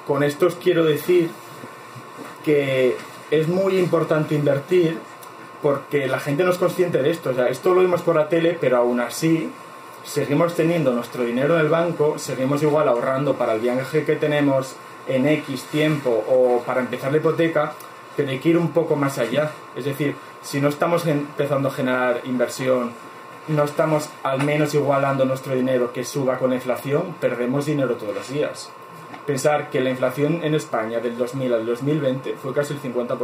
Con 0.09 0.25
esto 0.25 0.47
os 0.47 0.57
quiero 0.57 0.85
decir 0.85 1.31
que 2.45 2.97
es 3.31 3.47
muy 3.47 3.79
importante 3.79 4.35
invertir 4.35 4.99
porque 5.65 6.07
la 6.09 6.21
gente 6.21 6.45
no 6.45 6.51
es 6.51 6.59
consciente 6.59 7.01
de 7.01 7.11
esto. 7.11 7.31
O 7.31 7.33
sea, 7.33 7.49
esto 7.49 7.73
lo 7.73 7.81
vemos 7.81 8.03
por 8.03 8.17
la 8.17 8.29
tele, 8.29 8.59
pero 8.61 8.77
aún 8.77 9.01
así 9.01 9.51
seguimos 10.05 10.55
teniendo 10.55 10.93
nuestro 10.93 11.25
dinero 11.25 11.55
en 11.55 11.63
el 11.63 11.71
banco, 11.71 12.19
seguimos 12.19 12.63
igual 12.63 12.87
ahorrando 12.87 13.37
para 13.37 13.55
el 13.55 13.61
viaje 13.63 14.05
que 14.05 14.17
tenemos 14.17 14.77
en 15.09 15.27
X 15.27 15.63
tiempo 15.73 16.11
o 16.11 16.63
para 16.67 16.81
empezar 16.83 17.13
la 17.13 17.17
hipoteca, 17.17 17.73
pero 18.15 18.29
hay 18.29 18.41
que 18.41 18.51
ir 18.51 18.59
un 18.59 18.73
poco 18.73 18.95
más 18.95 19.17
allá. 19.17 19.53
Es 19.75 19.87
decir, 19.87 20.17
si 20.43 20.61
no 20.61 20.69
estamos 20.69 21.07
empezando 21.07 21.71
a 21.71 21.73
generar 21.73 22.21
inversión, 22.25 22.93
no 23.49 23.65
estamos 23.65 24.11
al 24.23 24.45
menos 24.45 24.75
igualando 24.75 25.25
nuestro 25.25 25.55
dinero 25.55 25.95
que 25.95 26.05
suba 26.05 26.37
con 26.37 26.51
la 26.51 26.57
inflación, 26.57 27.15
perdemos 27.23 27.65
dinero 27.65 27.95
todos 27.95 28.15
los 28.15 28.29
días. 28.29 28.69
Pensar 29.27 29.71
que 29.71 29.81
la 29.81 29.89
inflación 29.89 30.45
en 30.45 30.55
España 30.55 31.01
del 31.01 31.17
2000 31.17 31.55
al 31.55 31.65
2020 31.65 32.35
fue 32.35 32.53
casi 32.53 32.75
el 32.75 32.83
50%. 32.83 33.17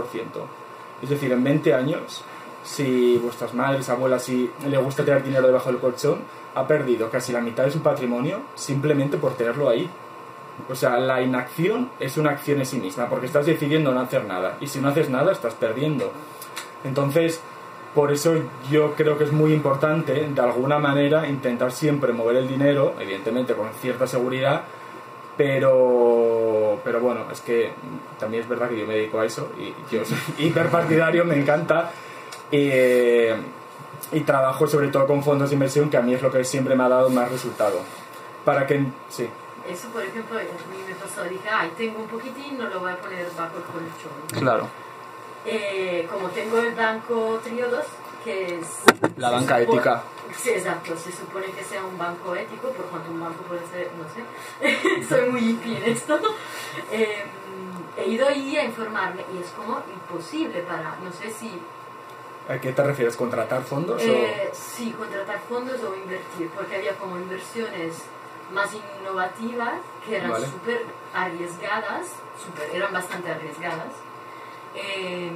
Es 1.03 1.09
decir, 1.09 1.33
en 1.33 1.43
20 1.43 1.75
años, 1.75 2.25
si 2.63 3.19
vuestras 3.19 3.55
madres, 3.55 3.89
abuelas, 3.89 4.23
si 4.23 4.51
le 4.67 4.77
gusta 4.79 5.05
tener 5.05 5.23
dinero 5.23 5.47
debajo 5.47 5.71
del 5.71 5.81
colchón, 5.81 6.19
ha 6.55 6.67
perdido 6.67 7.11
casi 7.11 7.33
la 7.33 7.41
mitad 7.41 7.65
de 7.65 7.71
su 7.71 7.81
patrimonio 7.81 8.41
simplemente 8.55 9.17
por 9.17 9.35
tenerlo 9.35 9.69
ahí. 9.69 9.89
O 10.69 10.75
sea, 10.75 10.99
la 10.99 11.23
inacción 11.23 11.91
es 12.01 12.19
una 12.19 12.31
acción 12.31 12.59
en 12.59 12.67
sí 12.67 12.79
misma, 12.79 13.09
porque 13.09 13.27
estás 13.27 13.47
decidiendo 13.47 13.93
no 13.93 14.01
hacer 14.01 14.25
nada. 14.25 14.59
Y 14.61 14.67
si 14.67 14.81
no 14.81 14.89
haces 14.89 15.09
nada, 15.09 15.33
estás 15.33 15.55
perdiendo. 15.55 16.13
Entonces, 16.85 17.41
por 17.95 18.13
eso 18.13 18.35
yo 18.71 18.95
creo 18.95 19.19
que 19.19 19.25
es 19.25 19.33
muy 19.33 19.53
importante, 19.53 20.29
de 20.29 20.41
alguna 20.41 20.79
manera, 20.79 21.29
intentar 21.29 21.73
siempre 21.73 22.13
mover 22.13 22.37
el 22.37 22.49
dinero, 22.49 22.95
evidentemente 23.01 23.55
con 23.55 23.73
cierta 23.81 24.07
seguridad, 24.07 24.63
pero, 25.37 26.79
pero 26.85 27.01
bueno, 27.01 27.25
es 27.33 27.41
que 27.41 27.73
también 28.19 28.43
es 28.43 28.49
verdad 28.49 28.69
que 28.69 28.79
yo 28.79 28.87
me 28.87 28.95
dedico 28.95 29.19
a 29.21 29.25
eso 29.25 29.51
y 29.59 29.75
yo 29.93 30.05
soy 30.05 30.19
hiperpartidario, 30.39 31.25
me 31.25 31.37
encanta. 31.37 31.91
Eh, 32.53 33.37
y 34.13 34.21
trabajo 34.21 34.67
sobre 34.67 34.89
todo 34.89 35.07
con 35.07 35.23
fondos 35.23 35.51
de 35.51 35.55
inversión, 35.55 35.89
que 35.91 35.97
a 35.97 36.03
mí 36.03 36.15
es 36.15 36.23
lo 36.23 36.31
que 36.31 36.45
siempre 36.45 36.75
me 36.75 36.85
ha 36.85 36.89
dado 36.89 37.09
más 37.11 37.31
resultado. 37.31 37.81
Para 38.45 38.67
que, 38.67 38.85
sí, 39.09 39.29
Eso, 39.69 39.89
por 39.89 40.03
ejemplo, 40.03 40.39
a 40.39 40.43
mí 40.43 40.83
me 40.89 40.95
pasó, 40.95 41.23
dije, 41.25 41.49
ay, 41.51 41.71
tengo 41.77 42.01
un 42.01 42.07
poquitín, 42.09 42.59
no 42.59 42.69
lo 42.69 42.81
voy 42.81 42.93
a 42.93 42.97
poner 42.97 43.27
bajo 43.37 43.57
el 43.59 43.63
colchón. 43.65 44.41
claro, 44.43 44.67
Eh, 45.47 46.07
como 46.11 46.29
tengo 46.29 46.59
el 46.59 46.75
banco 46.75 47.39
Triodos, 47.43 47.85
que 48.25 48.59
es... 48.59 48.67
La 49.17 49.31
banca 49.31 49.59
supo- 49.61 49.75
ética. 49.75 50.03
Sí, 50.37 50.51
exacto, 50.51 50.95
se 50.97 51.11
supone 51.13 51.47
que 51.47 51.63
sea 51.65 51.83
un 51.85 51.97
banco 51.99 52.35
ético, 52.37 52.69
por 52.71 52.87
cuanto 52.87 53.11
un 53.11 53.21
banco 53.21 53.43
puede 53.45 53.63
ser, 53.67 53.91
no 53.99 54.05
sé, 54.15 55.05
soy 55.09 55.29
muy 55.31 55.41
hippie 55.41 55.77
en 55.79 55.93
esto. 55.93 56.19
Eh, 56.93 57.25
he 57.99 58.09
ido 58.09 58.27
ahí 58.29 58.57
a 58.57 58.65
informarme 58.65 59.25
y 59.35 59.39
es 59.43 59.49
como 59.51 59.83
imposible 59.93 60.61
para, 60.63 60.97
no 61.03 61.11
sé 61.13 61.31
si, 61.31 61.51
¿a 62.49 62.59
qué 62.59 62.73
te 62.73 62.83
refieres? 62.83 63.17
¿Contratar 63.17 63.63
fondos? 63.63 64.01
eh, 64.03 64.51
sí, 64.53 64.93
contratar 64.93 65.41
fondos 65.49 65.81
o 65.83 65.95
invertir, 65.95 66.49
porque 66.55 66.77
había 66.77 66.97
como 66.97 67.17
inversiones 67.19 68.03
más 68.53 68.71
innovativas 68.75 69.81
que 70.05 70.17
eran 70.17 70.31
Vale. 70.31 70.47
súper 70.47 70.85
arriesgadas, 71.15 72.07
súper, 72.45 72.75
eran 72.75 72.93
bastante 72.93 73.31
arriesgadas. 73.31 73.93
Eh, 74.75 75.31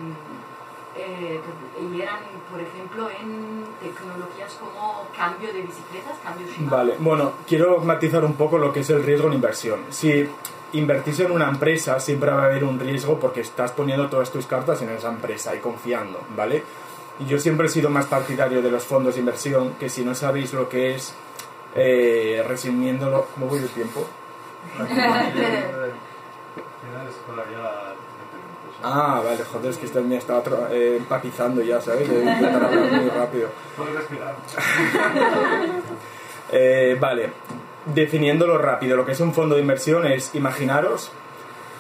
eh, 0.96 1.40
y 1.80 2.00
eran, 2.00 2.20
por 2.50 2.60
ejemplo, 2.60 3.10
en 3.10 3.64
tecnologías 3.80 4.54
como 4.54 5.08
cambio 5.16 5.52
de 5.52 5.62
bicicletas, 5.62 6.16
cambio 6.22 6.46
o... 6.46 6.50
Shimano. 6.50 6.76
Vale, 6.76 6.94
bueno, 6.98 7.32
quiero 7.48 7.78
matizar 7.78 8.24
un 8.24 8.34
poco 8.34 8.58
lo 8.58 8.72
que 8.72 8.80
es 8.80 8.90
el 8.90 9.02
riesgo 9.02 9.26
en 9.28 9.34
inversión. 9.34 9.80
Si 9.90 10.28
invertís 10.72 11.20
en 11.20 11.32
una 11.32 11.48
empresa, 11.48 11.98
siempre 11.98 12.30
va 12.30 12.42
a 12.42 12.46
haber 12.46 12.64
un 12.64 12.78
riesgo 12.78 13.18
porque 13.18 13.40
estás 13.40 13.72
poniendo 13.72 14.08
todas 14.08 14.30
tus 14.30 14.46
cartas 14.46 14.82
en 14.82 14.90
esa 14.90 15.08
empresa 15.08 15.54
y 15.54 15.58
confiando, 15.58 16.20
¿vale? 16.36 16.62
Yo 17.28 17.38
siempre 17.38 17.66
he 17.66 17.70
sido 17.70 17.90
más 17.90 18.06
partidario 18.06 18.60
de 18.62 18.70
los 18.70 18.84
fondos 18.84 19.14
de 19.14 19.20
inversión, 19.20 19.74
que 19.78 19.88
si 19.88 20.04
no 20.04 20.14
sabéis 20.14 20.52
lo 20.52 20.68
que 20.68 20.94
es, 20.96 21.14
eh, 21.76 22.44
resumiéndolo, 22.46 23.26
¿cómo 23.34 23.46
voy 23.46 23.60
de 23.60 23.68
tiempo? 23.68 24.04
Tienes 24.76 24.96
todavía 27.26 27.60
20 27.60 28.36
minutos. 28.36 28.80
Ah, 28.82 29.22
vale, 29.24 29.44
joder, 29.44 29.70
es 29.70 29.78
que 29.78 29.86
esto 29.86 30.02
me 30.02 30.20
tra- 30.20 30.68
eh, 30.70 30.96
empatizando 30.98 31.62
ya, 31.62 31.80
¿sabes? 31.80 32.08
Intentar 32.08 32.64
hablar 32.64 32.92
muy 32.92 33.08
rápido. 33.10 33.48
Eh, 36.52 36.96
vale, 37.00 37.32
definiéndolo 37.86 38.58
rápido, 38.58 38.96
lo 38.96 39.06
que 39.06 39.12
es 39.12 39.20
un 39.20 39.32
fondo 39.32 39.54
de 39.56 39.62
inversión 39.62 40.06
es, 40.06 40.34
imaginaros 40.34 41.10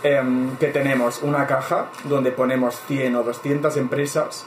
em, 0.02 0.56
que 0.56 0.68
tenemos 0.68 1.20
una 1.22 1.46
caja 1.46 1.88
donde 2.04 2.32
ponemos 2.32 2.80
100 2.88 3.14
o 3.16 3.22
200 3.22 3.76
empresas 3.76 4.46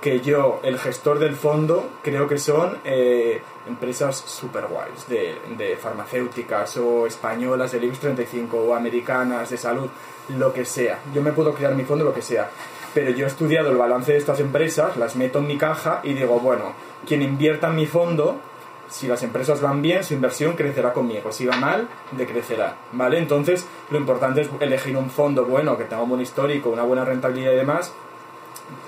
que 0.00 0.20
yo, 0.20 0.60
el 0.62 0.78
gestor 0.78 1.18
del 1.18 1.34
fondo, 1.34 1.88
creo 2.02 2.28
que 2.28 2.38
son 2.38 2.78
eh, 2.84 3.42
empresas 3.66 4.16
super 4.16 4.66
guays, 4.66 5.08
de, 5.08 5.36
de 5.56 5.76
farmacéuticas 5.76 6.76
o 6.76 7.06
españolas 7.06 7.72
del 7.72 7.84
IBEX 7.84 8.00
35 8.00 8.56
o 8.56 8.74
americanas 8.74 9.50
de 9.50 9.56
salud, 9.56 9.88
lo 10.36 10.52
que 10.52 10.64
sea. 10.64 10.98
Yo 11.14 11.22
me 11.22 11.32
puedo 11.32 11.54
crear 11.54 11.74
mi 11.74 11.84
fondo, 11.84 12.04
lo 12.04 12.14
que 12.14 12.22
sea. 12.22 12.50
Pero 12.94 13.10
yo 13.10 13.26
he 13.26 13.28
estudiado 13.28 13.70
el 13.70 13.76
balance 13.76 14.12
de 14.12 14.18
estas 14.18 14.40
empresas, 14.40 14.96
las 14.96 15.16
meto 15.16 15.40
en 15.40 15.46
mi 15.46 15.58
caja 15.58 16.00
y 16.02 16.14
digo, 16.14 16.40
bueno, 16.40 16.72
quien 17.06 17.22
invierta 17.22 17.68
en 17.68 17.76
mi 17.76 17.86
fondo, 17.86 18.40
si 18.88 19.06
las 19.06 19.22
empresas 19.22 19.60
van 19.60 19.82
bien, 19.82 20.04
su 20.04 20.14
inversión 20.14 20.54
crecerá 20.54 20.92
conmigo. 20.92 21.32
Si 21.32 21.44
va 21.44 21.56
mal, 21.56 21.88
decrecerá. 22.12 22.76
¿Vale? 22.92 23.18
Entonces, 23.18 23.66
lo 23.90 23.98
importante 23.98 24.42
es 24.42 24.48
elegir 24.60 24.96
un 24.96 25.10
fondo 25.10 25.44
bueno, 25.44 25.76
que 25.76 25.84
tenga 25.84 26.02
un 26.02 26.08
buen 26.08 26.20
histórico, 26.20 26.70
una 26.70 26.84
buena 26.84 27.04
rentabilidad 27.04 27.52
y 27.52 27.56
demás. 27.56 27.92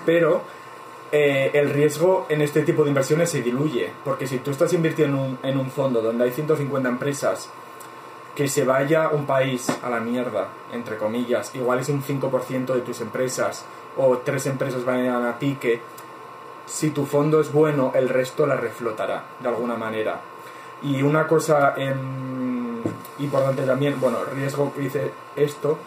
Pero 0.05 0.41
eh, 1.11 1.51
el 1.53 1.69
riesgo 1.69 2.25
en 2.29 2.41
este 2.41 2.61
tipo 2.63 2.83
de 2.83 2.89
inversiones 2.89 3.29
se 3.29 3.41
diluye. 3.41 3.91
Porque 4.03 4.27
si 4.27 4.39
tú 4.39 4.51
estás 4.51 4.73
invirtiendo 4.73 5.17
en 5.17 5.23
un, 5.23 5.39
en 5.43 5.57
un 5.57 5.71
fondo 5.71 6.01
donde 6.01 6.23
hay 6.23 6.31
150 6.31 6.87
empresas, 6.87 7.49
que 8.35 8.47
se 8.47 8.63
vaya 8.63 9.09
un 9.09 9.25
país 9.25 9.67
a 9.83 9.89
la 9.89 9.99
mierda, 9.99 10.47
entre 10.71 10.97
comillas, 10.97 11.53
igual 11.55 11.79
es 11.79 11.89
un 11.89 12.01
5% 12.01 12.73
de 12.73 12.81
tus 12.81 13.01
empresas, 13.01 13.65
o 13.97 14.19
tres 14.19 14.45
empresas 14.45 14.85
vayan 14.85 15.25
a 15.25 15.37
pique, 15.37 15.81
si 16.65 16.91
tu 16.91 17.05
fondo 17.05 17.41
es 17.41 17.51
bueno, 17.51 17.91
el 17.95 18.07
resto 18.07 18.45
la 18.45 18.55
reflotará 18.55 19.23
de 19.39 19.49
alguna 19.49 19.75
manera. 19.75 20.21
Y 20.83 21.01
una 21.01 21.27
cosa 21.27 21.73
em, 21.75 22.81
importante 23.19 23.63
también, 23.63 23.99
bueno, 23.99 24.19
riesgo 24.33 24.71
que 24.73 24.81
dice 24.81 25.11
esto, 25.35 25.77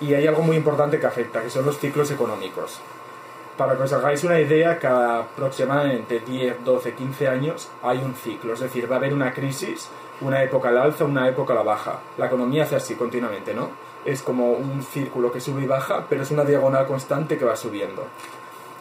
y 0.00 0.14
hay 0.14 0.26
algo 0.26 0.42
muy 0.42 0.56
importante 0.56 0.98
que 0.98 1.06
afecta, 1.06 1.42
que 1.42 1.50
son 1.50 1.64
los 1.64 1.78
ciclos 1.78 2.10
económicos. 2.10 2.80
Para 3.56 3.76
que 3.76 3.82
os 3.82 3.92
hagáis 3.92 4.24
una 4.24 4.40
idea, 4.40 4.78
cada 4.78 5.20
aproximadamente 5.20 6.20
10, 6.20 6.64
12, 6.64 6.94
15 6.94 7.28
años 7.28 7.70
hay 7.82 7.98
un 7.98 8.14
ciclo, 8.14 8.54
es 8.54 8.60
decir, 8.60 8.90
va 8.90 8.96
a 8.96 8.98
haber 8.98 9.12
una 9.12 9.32
crisis, 9.32 9.90
una 10.22 10.42
época 10.42 10.70
al 10.70 10.78
alza, 10.78 11.04
una 11.04 11.28
época 11.28 11.52
a 11.52 11.56
la 11.56 11.62
baja. 11.62 12.00
La 12.16 12.26
economía 12.26 12.62
hace 12.64 12.76
así 12.76 12.94
continuamente, 12.94 13.52
¿no? 13.52 13.70
Es 14.04 14.22
como 14.22 14.52
un 14.52 14.82
círculo 14.82 15.30
que 15.30 15.40
sube 15.40 15.62
y 15.62 15.66
baja, 15.66 16.06
pero 16.08 16.22
es 16.22 16.30
una 16.30 16.44
diagonal 16.44 16.86
constante 16.86 17.36
que 17.36 17.44
va 17.44 17.56
subiendo. 17.56 18.06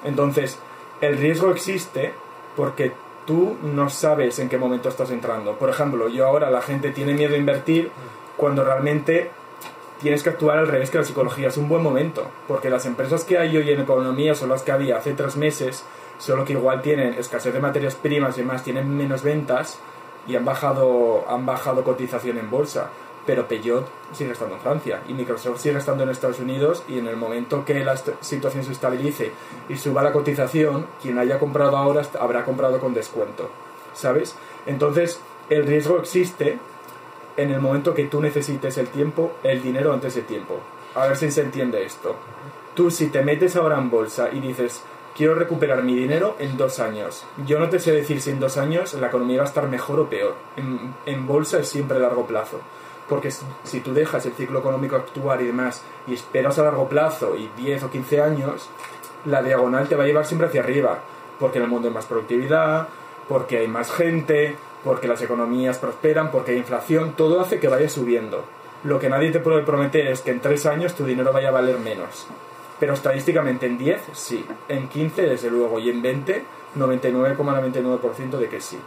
Entonces, 0.03 0.57
el 1.01 1.17
riesgo 1.17 1.51
existe 1.51 2.13
porque 2.55 2.93
tú 3.25 3.57
no 3.61 3.89
sabes 3.89 4.39
en 4.39 4.49
qué 4.49 4.57
momento 4.57 4.89
estás 4.89 5.11
entrando. 5.11 5.57
Por 5.57 5.69
ejemplo, 5.69 6.07
yo 6.07 6.25
ahora 6.25 6.49
la 6.49 6.61
gente 6.61 6.91
tiene 6.91 7.13
miedo 7.13 7.35
a 7.35 7.37
invertir 7.37 7.91
cuando 8.37 8.63
realmente 8.63 9.31
tienes 10.01 10.23
que 10.23 10.29
actuar 10.29 10.57
al 10.57 10.67
revés 10.67 10.89
que 10.89 10.97
la 10.97 11.03
psicología. 11.03 11.47
Es 11.47 11.57
un 11.57 11.69
buen 11.69 11.83
momento, 11.83 12.27
porque 12.47 12.69
las 12.69 12.85
empresas 12.85 13.23
que 13.23 13.37
hay 13.37 13.55
hoy 13.55 13.69
en 13.69 13.81
economía 13.81 14.35
son 14.35 14.49
las 14.49 14.63
que 14.63 14.71
había 14.71 14.97
hace 14.97 15.13
tres 15.13 15.37
meses, 15.37 15.85
solo 16.17 16.45
que 16.45 16.53
igual 16.53 16.81
tienen 16.81 17.13
escasez 17.13 17.53
de 17.53 17.59
materias 17.59 17.95
primas 17.95 18.37
y 18.37 18.41
demás, 18.41 18.63
tienen 18.63 18.95
menos 18.95 19.23
ventas 19.23 19.79
y 20.27 20.35
han 20.35 20.45
bajado, 20.45 21.25
han 21.27 21.45
bajado 21.45 21.83
cotización 21.83 22.37
en 22.37 22.49
bolsa 22.49 22.89
pero 23.25 23.47
Peugeot 23.47 23.87
sigue 24.13 24.31
estando 24.31 24.55
en 24.55 24.61
Francia 24.61 25.01
y 25.07 25.13
Microsoft 25.13 25.61
sigue 25.61 25.77
estando 25.77 26.03
en 26.03 26.09
Estados 26.09 26.39
Unidos 26.39 26.83
y 26.87 26.97
en 26.97 27.07
el 27.07 27.17
momento 27.17 27.65
que 27.65 27.83
la 27.83 27.95
situación 27.97 28.63
se 28.63 28.71
estabilice 28.71 29.31
y 29.69 29.75
suba 29.75 30.03
la 30.03 30.11
cotización, 30.11 30.87
quien 31.01 31.19
haya 31.19 31.39
comprado 31.39 31.77
ahora 31.77 32.01
habrá 32.19 32.43
comprado 32.43 32.79
con 32.79 32.93
descuento, 32.93 33.49
¿sabes? 33.93 34.35
Entonces, 34.65 35.19
el 35.49 35.65
riesgo 35.65 35.99
existe 35.99 36.59
en 37.37 37.51
el 37.51 37.59
momento 37.59 37.93
que 37.93 38.05
tú 38.05 38.21
necesites 38.21 38.77
el 38.77 38.87
tiempo, 38.87 39.33
el 39.43 39.61
dinero 39.61 39.93
antes 39.93 40.15
de 40.15 40.21
tiempo. 40.21 40.59
A 40.95 41.07
ver 41.07 41.17
si 41.17 41.31
se 41.31 41.41
entiende 41.41 41.85
esto. 41.85 42.15
Tú 42.73 42.91
si 42.91 43.07
te 43.07 43.23
metes 43.23 43.55
ahora 43.55 43.77
en 43.77 43.89
bolsa 43.89 44.29
y 44.31 44.39
dices, 44.39 44.83
quiero 45.15 45.35
recuperar 45.35 45.83
mi 45.83 45.95
dinero 45.95 46.35
en 46.39 46.57
dos 46.57 46.79
años. 46.79 47.25
Yo 47.45 47.59
no 47.59 47.69
te 47.69 47.79
sé 47.79 47.91
decir 47.91 48.21
si 48.21 48.29
en 48.29 48.39
dos 48.39 48.57
años 48.57 48.93
la 48.93 49.07
economía 49.07 49.37
va 49.37 49.43
a 49.43 49.47
estar 49.47 49.67
mejor 49.67 49.99
o 49.99 50.09
peor. 50.09 50.35
En, 50.55 50.93
en 51.05 51.27
bolsa 51.27 51.59
es 51.59 51.69
siempre 51.69 51.99
largo 51.99 52.25
plazo 52.25 52.59
porque 53.11 53.29
si 53.29 53.81
tú 53.81 53.93
dejas 53.93 54.25
el 54.25 54.31
ciclo 54.31 54.59
económico 54.59 54.95
actuar 54.95 55.41
y 55.41 55.47
demás 55.47 55.83
y 56.07 56.13
esperas 56.13 56.57
a 56.59 56.63
largo 56.63 56.87
plazo 56.87 57.35
y 57.35 57.49
10 57.61 57.83
o 57.83 57.91
15 57.91 58.21
años, 58.21 58.69
la 59.25 59.43
diagonal 59.43 59.89
te 59.89 59.97
va 59.97 60.05
a 60.05 60.07
llevar 60.07 60.25
siempre 60.25 60.47
hacia 60.47 60.61
arriba, 60.61 60.99
porque 61.37 61.57
en 61.57 61.65
el 61.65 61.69
mundo 61.69 61.89
hay 61.89 61.93
más 61.93 62.05
productividad, 62.05 62.87
porque 63.27 63.57
hay 63.57 63.67
más 63.67 63.91
gente, 63.91 64.55
porque 64.83 65.07
las 65.07 65.21
economías 65.21 65.77
prosperan, 65.77 66.31
porque 66.31 66.51
hay 66.51 66.57
inflación, 66.57 67.13
todo 67.15 67.39
hace 67.41 67.59
que 67.59 67.67
vaya 67.67 67.89
subiendo. 67.89 68.43
Lo 68.83 68.99
que 68.99 69.09
nadie 69.09 69.31
te 69.31 69.39
puede 69.39 69.61
prometer 69.63 70.07
es 70.07 70.21
que 70.21 70.31
en 70.31 70.39
3 70.39 70.65
años 70.65 70.95
tu 70.95 71.05
dinero 71.05 71.31
vaya 71.31 71.49
a 71.49 71.51
valer 71.51 71.77
menos. 71.77 72.27
Pero 72.79 72.93
estadísticamente 72.93 73.67
en 73.67 73.77
10 73.77 74.01
sí, 74.13 74.45
en 74.67 74.87
15 74.87 75.21
desde 75.23 75.49
luego 75.49 75.79
y 75.79 75.89
en 75.89 76.01
20 76.01 76.43
99,99% 76.75 78.37
de 78.37 78.47
que 78.47 78.61
sí 78.61 78.79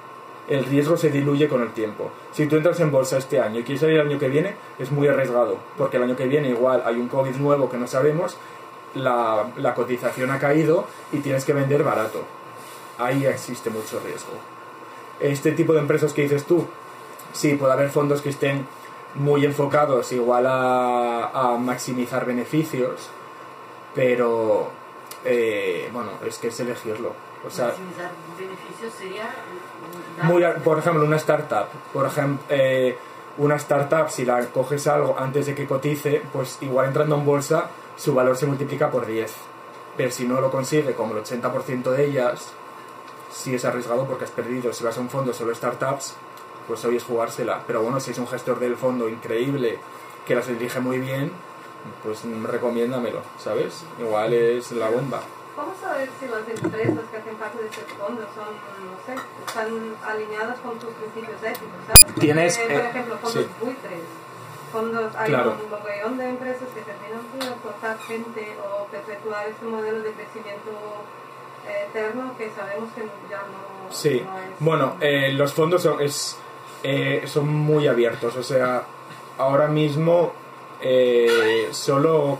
el 0.48 0.64
riesgo 0.64 0.96
se 0.96 1.10
diluye 1.10 1.48
con 1.48 1.62
el 1.62 1.72
tiempo. 1.72 2.10
Si 2.32 2.46
tú 2.46 2.56
entras 2.56 2.80
en 2.80 2.90
bolsa 2.90 3.16
este 3.16 3.40
año 3.40 3.60
y 3.60 3.62
quieres 3.62 3.80
salir 3.80 3.96
el 3.96 4.06
año 4.06 4.18
que 4.18 4.28
viene, 4.28 4.54
es 4.78 4.90
muy 4.90 5.08
arriesgado, 5.08 5.56
porque 5.76 5.96
el 5.96 6.02
año 6.02 6.16
que 6.16 6.26
viene 6.26 6.50
igual 6.50 6.82
hay 6.84 6.96
un 6.96 7.08
COVID 7.08 7.36
nuevo 7.36 7.70
que 7.70 7.78
no 7.78 7.86
sabemos, 7.86 8.36
la, 8.94 9.46
la 9.56 9.74
cotización 9.74 10.30
ha 10.30 10.38
caído 10.38 10.86
y 11.12 11.18
tienes 11.18 11.44
que 11.44 11.52
vender 11.52 11.82
barato. 11.82 12.24
Ahí 12.98 13.24
existe 13.26 13.70
mucho 13.70 14.00
riesgo. 14.04 14.32
Este 15.20 15.52
tipo 15.52 15.72
de 15.72 15.80
empresas 15.80 16.12
que 16.12 16.22
dices 16.22 16.44
tú, 16.44 16.66
sí, 17.32 17.54
puede 17.54 17.72
haber 17.72 17.90
fondos 17.90 18.20
que 18.20 18.30
estén 18.30 18.66
muy 19.14 19.44
enfocados 19.44 20.12
igual 20.12 20.46
a, 20.46 21.30
a 21.32 21.56
maximizar 21.56 22.26
beneficios, 22.26 23.08
pero 23.94 24.70
eh, 25.24 25.88
bueno, 25.92 26.10
es 26.26 26.38
que 26.38 26.48
es 26.48 26.60
elegirlo. 26.60 27.12
O 27.46 27.50
sea, 27.50 27.66
maximizar 27.66 28.10
beneficios 28.38 28.92
sería 28.94 29.34
muy, 30.22 30.42
por 30.62 30.78
ejemplo, 30.78 31.04
una 31.04 31.16
startup. 31.16 31.68
Por 31.92 32.06
ejemplo, 32.06 32.44
eh, 32.48 32.96
una 33.38 33.56
startup, 33.56 34.10
si 34.10 34.24
la 34.24 34.46
coges 34.46 34.86
algo 34.86 35.16
antes 35.18 35.46
de 35.46 35.54
que 35.54 35.66
cotice, 35.66 36.22
pues 36.32 36.58
igual 36.60 36.88
entrando 36.88 37.16
en 37.16 37.24
bolsa, 37.24 37.70
su 37.96 38.14
valor 38.14 38.36
se 38.36 38.46
multiplica 38.46 38.90
por 38.90 39.06
10. 39.06 39.32
Pero 39.96 40.10
si 40.10 40.26
no 40.26 40.40
lo 40.40 40.50
consigue, 40.50 40.94
como 40.94 41.16
el 41.16 41.22
80% 41.22 41.90
de 41.90 42.04
ellas, 42.04 42.52
sí 43.34 43.54
es 43.54 43.64
arriesgado 43.64 44.06
porque 44.06 44.24
has 44.24 44.30
perdido. 44.30 44.72
Si 44.72 44.84
vas 44.84 44.96
a 44.96 45.00
un 45.00 45.10
fondo 45.10 45.32
solo 45.34 45.54
startups, 45.54 46.14
pues 46.68 46.84
hoy 46.84 46.96
es 46.96 47.04
jugársela. 47.04 47.62
Pero 47.66 47.82
bueno, 47.82 48.00
si 48.00 48.12
es 48.12 48.18
un 48.18 48.28
gestor 48.28 48.58
del 48.60 48.76
fondo 48.76 49.08
increíble, 49.08 49.78
que 50.26 50.34
las 50.34 50.48
elige 50.48 50.80
muy 50.80 50.98
bien, 50.98 51.32
pues 52.02 52.22
recomiéndamelo, 52.44 53.20
¿sabes? 53.38 53.84
Igual 54.00 54.32
es 54.32 54.72
la 54.72 54.88
bomba. 54.88 55.20
¿Cómo 55.54 55.72
saber 55.80 56.08
si 56.18 56.26
las 56.26 56.48
empresas 56.48 57.04
que 57.10 57.16
hacen 57.16 57.36
parte 57.36 57.58
de 57.62 57.68
ese 57.68 57.82
fondo 57.98 58.22
son, 58.34 58.50
no 58.54 58.96
sé, 59.06 59.14
están 59.46 59.94
alineadas 60.04 60.58
con 60.60 60.78
tus 60.78 60.90
principios 60.94 61.40
éticos? 61.42 61.78
¿sabes? 61.86 62.14
Tienes, 62.18 62.58
Porque, 62.58 62.74
eh, 62.74 62.78
por 62.78 62.86
ejemplo, 62.86 63.18
fondos 63.18 63.44
sí. 63.44 63.50
buitres. 63.64 64.00
Fondos, 64.72 65.14
hay 65.14 65.28
Claro. 65.28 65.56
un 65.62 65.70
mogollón 65.70 66.18
de 66.18 66.28
empresas 66.30 66.66
que 66.74 66.80
terminan 66.80 67.22
por 67.30 67.46
aportar 67.48 67.96
gente 68.00 68.56
o 68.58 68.86
perpetuar 68.86 69.46
ese 69.46 69.64
modelo 69.64 70.02
de 70.02 70.10
crecimiento 70.12 70.72
eterno 71.68 72.34
que 72.36 72.50
sabemos 72.50 72.90
que 72.94 73.02
ya 73.30 73.38
no, 73.38 73.92
Sí, 73.92 74.22
no 74.24 74.38
es. 74.38 74.44
bueno, 74.60 74.96
eh, 75.00 75.32
los 75.32 75.52
fondos 75.52 75.82
son, 75.82 76.00
es, 76.00 76.36
eh, 76.82 77.22
son 77.26 77.48
muy 77.48 77.86
abiertos, 77.86 78.36
o 78.36 78.42
sea, 78.42 78.84
ahora 79.38 79.68
mismo 79.68 80.32
eh, 80.80 81.68
solo 81.72 82.38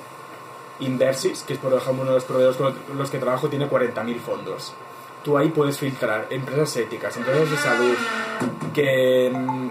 Inversis, 0.80 1.42
que 1.42 1.54
es 1.54 1.58
por 1.58 1.72
ejemplo 1.72 2.02
uno 2.02 2.10
de 2.10 2.16
los 2.16 2.24
proveedores 2.24 2.56
con 2.56 2.74
los 2.98 3.10
que 3.10 3.18
trabajo, 3.18 3.48
tiene 3.48 3.68
40.000 3.70 4.18
fondos. 4.18 4.74
Tú 5.22 5.38
ahí 5.38 5.48
puedes 5.48 5.78
filtrar 5.78 6.26
empresas 6.30 6.76
éticas, 6.76 7.16
empresas 7.16 7.50
de 7.50 7.56
salud, 7.56 7.94
que, 8.74 9.30
mm, 9.34 9.68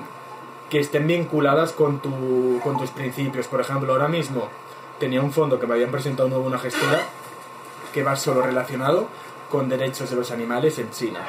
que 0.70 0.80
estén 0.80 1.06
vinculadas 1.06 1.74
con, 1.74 2.00
tu, 2.00 2.60
con 2.64 2.78
tus 2.78 2.90
principios. 2.90 3.48
Por 3.48 3.62
ejemplo, 3.62 3.92
ahora 3.94 4.08
mismo 4.08 4.50
tenía 5.00 5.22
un 5.22 5.32
fondo 5.32 5.60
que 5.60 5.68
me 5.68 5.76
habían 5.76 5.92
presentado 5.92 6.30
nuevo 6.30 6.46
una 6.46 6.58
gestora 6.58 7.02
que 7.94 8.02
va 8.04 8.16
solo 8.16 8.42
relacionado 8.42 9.08
con 9.50 9.70
derechos 9.70 10.10
de 10.10 10.16
los 10.16 10.32
animales 10.32 10.80
en 10.80 10.90
China. 10.92 11.20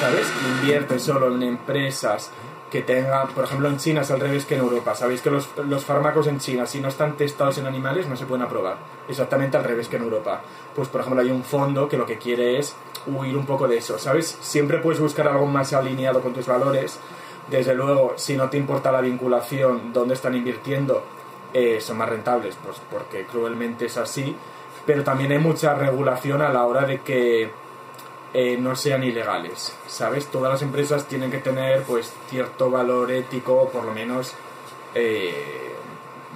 ¿Sabes? 0.00 0.26
Invierte 0.58 0.98
solo 0.98 1.34
en 1.34 1.42
empresas 1.42 2.30
que 2.70 2.82
tengan, 2.82 3.28
por 3.28 3.44
ejemplo, 3.44 3.68
en 3.68 3.78
China 3.78 4.02
es 4.02 4.10
al 4.10 4.20
revés 4.20 4.46
que 4.46 4.54
en 4.54 4.60
Europa. 4.60 4.94
Sabéis 4.94 5.20
que 5.20 5.30
los, 5.30 5.48
los 5.68 5.84
fármacos 5.84 6.26
en 6.28 6.38
China, 6.38 6.66
si 6.66 6.80
no 6.80 6.88
están 6.88 7.16
testados 7.16 7.58
en 7.58 7.66
animales, 7.66 8.06
no 8.08 8.16
se 8.16 8.26
pueden 8.26 8.44
aprobar. 8.44 8.76
Exactamente 9.08 9.56
al 9.56 9.64
revés 9.64 9.88
que 9.88 9.96
en 9.96 10.04
Europa. 10.04 10.40
Pues, 10.74 10.88
por 10.88 11.00
ejemplo, 11.00 11.20
hay 11.20 11.30
un 11.30 11.42
fondo 11.42 11.88
que 11.88 11.96
lo 11.96 12.06
que 12.06 12.18
quiere 12.18 12.58
es 12.58 12.76
huir 13.06 13.36
un 13.36 13.46
poco 13.46 13.66
de 13.66 13.78
eso, 13.78 13.98
¿sabes? 13.98 14.38
Siempre 14.40 14.78
puedes 14.78 15.00
buscar 15.00 15.26
algo 15.26 15.46
más 15.46 15.72
alineado 15.72 16.20
con 16.20 16.32
tus 16.32 16.46
valores. 16.46 16.98
Desde 17.50 17.74
luego, 17.74 18.14
si 18.16 18.36
no 18.36 18.48
te 18.48 18.56
importa 18.56 18.92
la 18.92 19.00
vinculación, 19.00 19.92
dónde 19.92 20.14
están 20.14 20.36
invirtiendo, 20.36 21.02
eh, 21.52 21.80
son 21.80 21.98
más 21.98 22.08
rentables, 22.08 22.56
pues 22.62 22.80
porque 22.90 23.26
cruelmente 23.26 23.86
es 23.86 23.96
así. 23.96 24.36
Pero 24.86 25.04
también 25.04 25.32
hay 25.32 25.38
mucha 25.38 25.74
regulación 25.74 26.42
a 26.42 26.48
la 26.48 26.64
hora 26.64 26.86
de 26.86 27.00
que 27.00 27.50
eh, 28.32 28.56
no 28.58 28.76
sean 28.76 29.02
ilegales, 29.02 29.76
¿sabes? 29.86 30.26
Todas 30.28 30.52
las 30.52 30.62
empresas 30.62 31.06
tienen 31.06 31.30
que 31.30 31.38
tener 31.38 31.82
pues 31.82 32.12
cierto 32.28 32.70
valor 32.70 33.10
ético, 33.10 33.68
por 33.70 33.84
lo 33.84 33.92
menos 33.92 34.34
eh, 34.94 35.74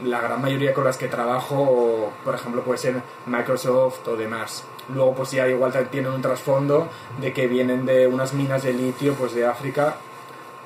la 0.03 0.21
gran 0.21 0.43
mayoría 0.43 0.75
con 0.75 0.85
las 0.85 0.97
que 0.97 1.07
trabajo, 1.07 2.13
por 2.25 2.35
ejemplo, 2.35 2.63
puede 2.63 2.79
ser 2.79 3.03
Microsoft 3.27 4.07
o 4.09 4.17
demás. 4.17 4.65
Luego, 4.93 5.15
pues 5.15 5.31
ya 5.31 5.47
igual 5.49 5.73
tienen 5.91 6.13
un 6.13 6.21
trasfondo 6.21 6.89
de 7.21 7.33
que 7.33 7.47
vienen 7.47 7.87
de 7.87 8.07
unas 8.09 8.35
minas 8.35 8.65
de 8.65 8.73
litio, 8.73 9.15
pues 9.15 9.35
de 9.35 9.47
África, 9.47 9.97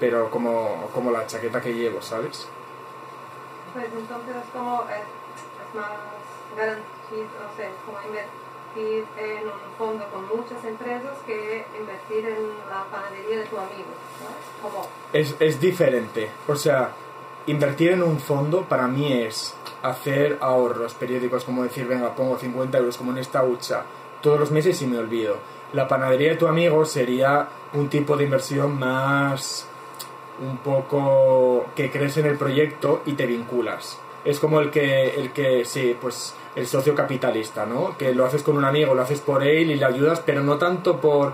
pero 0.01 0.31
como, 0.31 0.89
como 0.95 1.11
la 1.11 1.27
chaqueta 1.27 1.61
que 1.61 1.75
llevo, 1.75 2.01
¿sabes? 2.01 2.49
Pues 3.75 3.85
entonces 3.85 4.37
es 4.37 4.51
como, 4.53 4.85
es, 4.85 4.97
es 4.99 5.75
más 5.75 5.91
garantido, 6.57 7.29
no 7.41 7.57
sé, 7.57 7.71
como 7.85 7.99
invertir 8.03 9.05
en 9.17 9.47
un 9.47 9.77
fondo 9.77 10.07
con 10.11 10.29
muchas 10.29 10.63
empresas 10.65 11.19
que 11.27 11.65
invertir 11.79 12.27
en 12.27 12.49
la 12.71 12.85
panadería 12.91 13.39
de 13.39 13.47
tu 13.47 13.57
amigo. 13.57 13.89
Como, 14.63 14.87
Es, 15.13 15.35
es 15.41 15.61
diferente. 15.61 16.31
O 16.47 16.55
sea, 16.55 16.93
invertir 17.47 17.93
en 17.93 18.03
un 18.03 18.21
fondo 18.21 18.63
para 18.69 18.87
mí 18.87 19.13
es 19.13 19.55
hacer 19.83 20.39
ahorros 20.41 20.95
periódicos, 20.95 21.45
como 21.45 21.63
decir, 21.63 21.87
venga, 21.87 22.15
pongo 22.15 22.39
50 22.39 22.79
euros 22.79 22.97
como 22.97 23.13
en 23.13 23.19
esta 23.19 23.43
hucha 23.43 23.85
todos 24.21 24.39
los 24.39 24.51
meses 24.51 24.81
y 24.83 24.87
me 24.87 24.99
olvido. 24.99 25.37
La 25.73 25.87
panadería 25.87 26.31
de 26.31 26.37
tu 26.37 26.47
amigo 26.47 26.85
sería 26.85 27.49
un 27.75 27.89
tipo 27.89 28.17
de 28.17 28.25
inversión 28.25 28.79
más 28.79 29.69
un 30.41 30.59
poco 30.59 31.67
que 31.75 31.91
crees 31.91 32.17
en 32.17 32.27
el 32.27 32.37
proyecto 32.37 33.03
y 33.07 33.13
te 33.13 33.27
vinculas. 33.27 33.99
Es 34.29 34.41
como 34.41 34.61
el 34.61 34.71
que, 34.71 35.15
el 35.15 35.33
que, 35.33 35.65
sí, 35.65 35.97
pues 35.99 36.35
el 36.55 36.67
socio 36.67 36.95
capitalista, 36.95 37.65
¿no? 37.65 37.97
Que 37.97 38.13
lo 38.13 38.27
haces 38.27 38.43
con 38.43 38.59
un 38.59 38.65
amigo, 38.67 38.95
lo 38.95 39.01
haces 39.01 39.23
por 39.23 39.43
él 39.43 39.71
y 39.71 39.77
le 39.77 39.85
ayudas, 39.87 40.21
pero 40.21 40.43
no 40.43 40.59
tanto 40.59 41.01
por, 41.01 41.33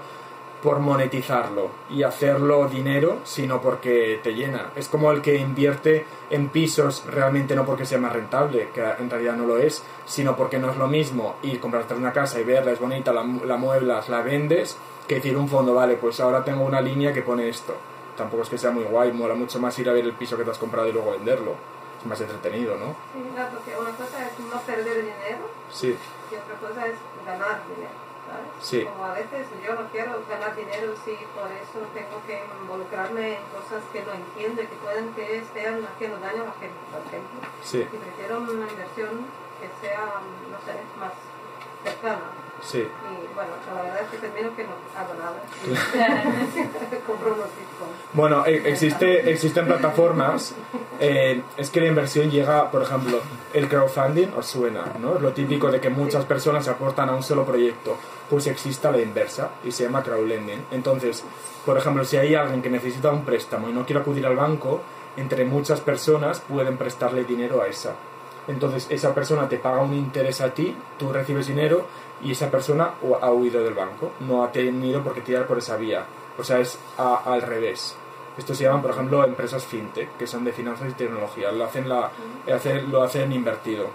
por 0.62 0.78
monetizarlo 0.78 1.70
y 1.90 2.04
hacerlo 2.04 2.68
dinero, 2.68 3.18
sino 3.24 3.60
porque 3.60 4.20
te 4.22 4.34
llena. 4.34 4.70
Es 4.76 4.86
como 4.86 5.10
el 5.10 5.22
que 5.22 5.34
invierte 5.34 6.06
en 6.30 6.50
pisos 6.50 7.04
realmente 7.06 7.56
no 7.56 7.66
porque 7.66 7.84
sea 7.84 7.98
más 7.98 8.12
rentable, 8.12 8.68
que 8.72 8.80
en 8.80 9.10
realidad 9.10 9.34
no 9.34 9.44
lo 9.44 9.58
es, 9.58 9.82
sino 10.06 10.36
porque 10.36 10.60
no 10.60 10.70
es 10.70 10.76
lo 10.76 10.86
mismo 10.86 11.34
ir 11.42 11.58
comprarte 11.58 11.94
una 11.94 12.12
casa 12.12 12.38
y 12.38 12.44
verla, 12.44 12.70
es 12.70 12.78
bonita, 12.78 13.12
la, 13.12 13.24
la 13.44 13.56
mueblas, 13.56 14.08
la 14.08 14.22
vendes, 14.22 14.78
que 15.08 15.16
decir 15.16 15.36
un 15.36 15.48
fondo, 15.48 15.74
vale, 15.74 15.96
pues 15.96 16.20
ahora 16.20 16.44
tengo 16.44 16.62
una 16.62 16.80
línea 16.80 17.12
que 17.12 17.22
pone 17.22 17.48
esto. 17.48 17.74
Tampoco 18.16 18.44
es 18.44 18.48
que 18.50 18.58
sea 18.58 18.70
muy 18.70 18.84
guay, 18.84 19.10
mola 19.10 19.34
mucho 19.34 19.58
más 19.58 19.76
ir 19.80 19.88
a 19.88 19.92
ver 19.92 20.04
el 20.04 20.12
piso 20.12 20.36
que 20.36 20.44
te 20.44 20.52
has 20.52 20.58
comprado 20.58 20.86
y 20.86 20.92
luego 20.92 21.10
venderlo. 21.10 21.74
Más 22.04 22.20
entretenido, 22.20 22.76
¿no? 22.76 22.94
sí, 23.12 23.20
claro, 23.34 23.50
porque 23.56 23.76
una 23.76 23.90
cosa 23.96 24.26
es 24.26 24.38
no 24.38 24.61
perder 24.61 24.96
dinero 25.04 25.49
Sí, 25.73 25.96
y 26.30 26.34
otra 26.37 26.54
cosa 26.61 26.87
es 26.87 26.96
ganar 27.25 27.62
dinero, 27.66 27.96
¿sabes? 28.28 28.50
Sí. 28.61 28.84
Como 28.84 29.04
a 29.06 29.14
veces 29.14 29.46
yo 29.64 29.75
no 29.75 29.88
quiero 29.90 30.20
ganar 30.28 30.54
dinero 30.54 30.92
si 31.04 31.16
por 31.32 31.49
eso 31.50 31.80
tengo 31.94 32.20
que 32.26 32.44
involucrarme 32.61 33.38
en 33.38 33.44
cosas 33.49 33.82
que 33.92 34.02
no 34.04 34.12
entiendo 34.12 34.62
y 34.62 34.66
que 34.66 34.76
pueden 34.76 35.14
que 35.14 35.38
estén 35.38 35.80
haciendo 35.87 36.18
daño 36.20 36.42
a 36.42 36.46
la 36.52 36.56
gente, 36.61 36.76
por 36.92 37.00
ejemplo. 37.08 37.40
sí, 37.62 37.80
Y 37.88 37.96
prefiero 37.96 38.38
una 38.40 38.68
inversión 38.68 39.25
que 39.61 39.68
sea, 39.80 40.20
no 40.52 40.58
sé, 40.61 40.76
más 41.00 41.12
cercana. 41.82 42.28
Sí. 42.64 42.78
Y 42.78 43.35
bueno, 43.35 43.50
la 43.75 43.83
verdad 43.83 44.00
es 44.02 44.09
que 44.11 44.16
termino 44.18 44.54
que 44.56 44.64
no 44.64 44.71
hago 44.97 45.14
nada. 45.14 45.37
Compro 47.06 47.35
unos 47.35 47.47
bitcoins. 47.47 47.94
Bueno, 48.12 48.47
e- 48.47 48.68
existe, 48.71 49.30
existen 49.30 49.66
plataformas. 49.66 50.54
eh, 51.00 51.42
es 51.56 51.71
que 51.71 51.80
la 51.80 51.87
inversión 51.88 52.30
llega, 52.30 52.71
por 52.71 52.83
ejemplo, 52.83 53.21
el 53.52 53.68
crowdfunding 53.68 54.28
os 54.37 54.47
suena, 54.47 54.85
¿no? 55.00 55.16
Es 55.16 55.23
lo 55.23 55.33
típico 55.33 55.71
de 55.71 55.80
que 55.80 55.90
muchas 55.90 56.25
personas 56.25 56.68
aportan 56.68 57.09
a 57.09 57.12
un 57.14 57.23
solo 57.23 57.44
proyecto. 57.44 57.97
Pues 58.30 58.47
existe 58.47 58.90
la 58.90 59.00
inversa 59.00 59.50
y 59.64 59.73
se 59.73 59.85
llama 59.85 60.02
crowdlending. 60.02 60.66
Entonces, 60.71 61.25
por 61.66 61.76
ejemplo, 61.76 62.04
si 62.04 62.16
hay 62.16 62.35
alguien 62.35 62.62
que 62.62 62.71
necesita 62.71 63.11
un 63.11 63.25
préstamo 63.25 63.68
y 63.68 63.73
no 63.73 63.85
quiere 63.85 64.00
acudir 64.00 64.26
al 64.26 64.37
banco, 64.37 64.80
entre 65.16 65.44
muchas 65.44 65.80
personas 65.80 66.40
pueden 66.40 66.76
prestarle 66.76 67.25
dinero 67.25 67.62
a 67.62 67.66
esa. 67.66 67.94
Entonces, 68.47 68.87
esa 68.90 69.14
persona 69.14 69.49
te 69.49 69.56
paga 69.59 69.80
un 69.80 69.94
interés 69.94 70.40
a 70.42 70.50
ti, 70.50 70.76
tú 70.99 71.12
recibes 71.12 71.47
dinero 71.47 71.87
y 72.25 72.33
esa 72.33 72.50
persona 72.50 72.90
ha 73.21 73.31
huido 73.31 73.62
del 73.62 73.75
banco. 73.75 74.12
No 74.21 74.43
ha 74.43 74.50
tenido 74.50 75.02
por 75.02 75.14
qué 75.14 75.21
tirar 75.21 75.47
por 75.47 75.59
esa 75.59 75.76
vía. 75.76 76.04
O 76.38 76.43
sea, 76.43 76.59
es 76.59 76.78
a- 76.99 77.23
al 77.33 77.43
revés. 77.43 77.95
Esto 78.37 78.54
se 78.54 78.64
llaman, 78.64 78.83
por 78.83 78.90
ejemplo, 78.90 79.25
empresas 79.25 79.64
fintech, 79.64 80.16
que 80.16 80.26
son 80.26 80.43
de 80.45 80.52
finanzas 80.52 80.90
y 80.90 80.95
tecnología. 80.95 81.52
Lo 81.52 81.64
hacen, 81.64 81.88
la, 81.88 82.11
hacen- 82.49 82.90
lo 82.90 83.02
hacen 83.04 83.31
invertido. 83.33 83.87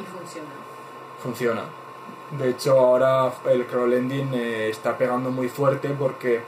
Y 0.00 0.04
funciona. 0.04 0.48
Funciona. 1.22 1.62
De 2.38 2.48
hecho, 2.50 2.78
ahora 2.78 3.30
el 3.50 3.66
crowdlending 3.66 4.32
eh, 4.32 4.68
está 4.70 4.96
pegando 4.96 5.30
muy 5.30 5.48
fuerte 5.48 5.90
porque 5.90 6.40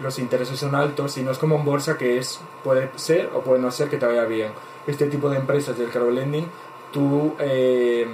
los 0.00 0.18
intereses 0.18 0.58
son 0.58 0.74
altos 0.74 1.18
y 1.18 1.22
no 1.22 1.30
es 1.30 1.36
como 1.38 1.56
en 1.56 1.64
bolsa 1.64 1.98
que 1.98 2.16
es 2.16 2.40
puede 2.64 2.90
ser 2.96 3.30
o 3.34 3.42
puede 3.42 3.60
no 3.60 3.70
ser 3.70 3.90
que 3.90 3.98
te 3.98 4.06
vaya 4.06 4.24
bien. 4.24 4.52
Este 4.86 5.06
tipo 5.08 5.28
de 5.28 5.36
empresas 5.36 5.76
del 5.76 5.90
crowdlending, 5.90 6.46
tú 6.90 7.34
eh, 7.38 8.08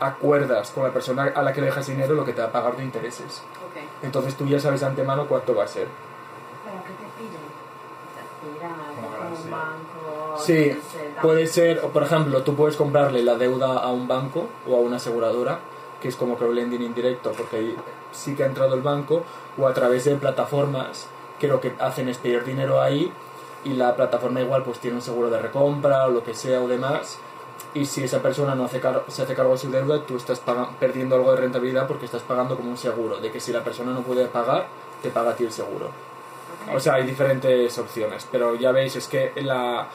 acuerdas 0.00 0.70
con 0.70 0.84
la 0.84 0.90
persona 0.92 1.32
a 1.34 1.42
la 1.42 1.52
que 1.52 1.60
le 1.60 1.66
dejas 1.68 1.86
dinero 1.86 2.14
lo 2.14 2.24
que 2.24 2.32
te 2.32 2.40
va 2.40 2.48
a 2.48 2.52
pagar 2.52 2.76
de 2.76 2.84
intereses. 2.84 3.42
Ok. 3.70 3.82
Entonces 4.02 4.34
tú 4.36 4.46
ya 4.46 4.58
sabes 4.60 4.80
de 4.80 4.86
antemano 4.86 5.26
cuánto 5.26 5.54
va 5.54 5.64
a 5.64 5.68
ser. 5.68 5.88
¿Pero 6.64 6.82
qué 6.84 6.92
te 6.92 7.08
piden? 7.18 7.44
¿Te 8.14 8.58
piden 8.58 8.72
algo 8.72 8.94
Como 8.94 9.06
como 9.08 9.18
un 9.18 9.50
garantía. 9.50 9.56
banco? 9.56 10.38
Sí, 10.38 10.78
puede 11.22 11.46
ser, 11.46 11.80
o 11.84 11.88
por 11.88 12.02
ejemplo, 12.02 12.42
tú 12.42 12.54
puedes 12.56 12.76
comprarle 12.76 13.22
la 13.22 13.36
deuda 13.36 13.78
a 13.78 13.90
un 13.92 14.08
banco 14.08 14.48
o 14.68 14.76
a 14.76 14.80
una 14.80 14.96
aseguradora, 14.96 15.60
que 16.00 16.08
es 16.08 16.16
como 16.16 16.36
crowdlending 16.36 16.82
indirecto, 16.82 17.32
porque 17.32 17.56
ahí 17.56 17.76
sí 18.12 18.34
que 18.34 18.42
ha 18.42 18.46
entrado 18.46 18.74
el 18.74 18.82
banco, 18.82 19.22
o 19.56 19.66
a 19.66 19.74
través 19.74 20.04
de 20.04 20.16
plataformas 20.16 21.06
que 21.38 21.48
lo 21.48 21.60
que 21.60 21.74
hacen 21.78 22.08
es 22.08 22.18
pedir 22.18 22.44
dinero 22.44 22.80
ahí 22.80 23.12
y 23.64 23.70
la 23.74 23.96
plataforma 23.96 24.40
igual 24.40 24.62
pues 24.62 24.78
tiene 24.78 24.96
un 24.96 25.02
seguro 25.02 25.30
de 25.30 25.38
recompra 25.40 26.06
o 26.06 26.10
lo 26.10 26.22
que 26.22 26.34
sea 26.34 26.60
o 26.60 26.68
demás. 26.68 27.18
Y 27.74 27.86
si 27.86 28.04
esa 28.04 28.22
persona 28.22 28.54
no 28.54 28.64
hace 28.64 28.80
se 29.08 29.22
hace 29.22 29.34
cargo 29.34 29.52
de 29.52 29.58
su 29.58 29.70
deuda, 29.70 30.06
tú 30.06 30.16
estás 30.16 30.40
perdiendo 30.78 31.16
algo 31.16 31.32
de 31.32 31.40
rentabilidad 31.40 31.88
porque 31.88 32.06
estás 32.06 32.22
pagando 32.22 32.56
como 32.56 32.70
un 32.70 32.78
seguro, 32.78 33.18
de 33.18 33.32
que 33.32 33.40
si 33.40 33.52
la 33.52 33.64
persona 33.64 33.92
no 33.92 34.02
puede 34.02 34.26
pagar, 34.26 34.68
te 35.02 35.10
paga 35.10 35.32
a 35.32 35.36
ti 35.36 35.44
el 35.44 35.52
seguro. 35.52 35.86
Ok. 35.86 36.76
O 36.76 36.80
sea, 36.80 36.94
hay 36.94 37.04
diferentes 37.04 37.76
opciones, 37.78 38.28
pero 38.30 38.54
ya 38.54 38.70
veis, 38.70 38.94
es 38.94 39.08
que 39.08 39.32
la, 39.42 39.88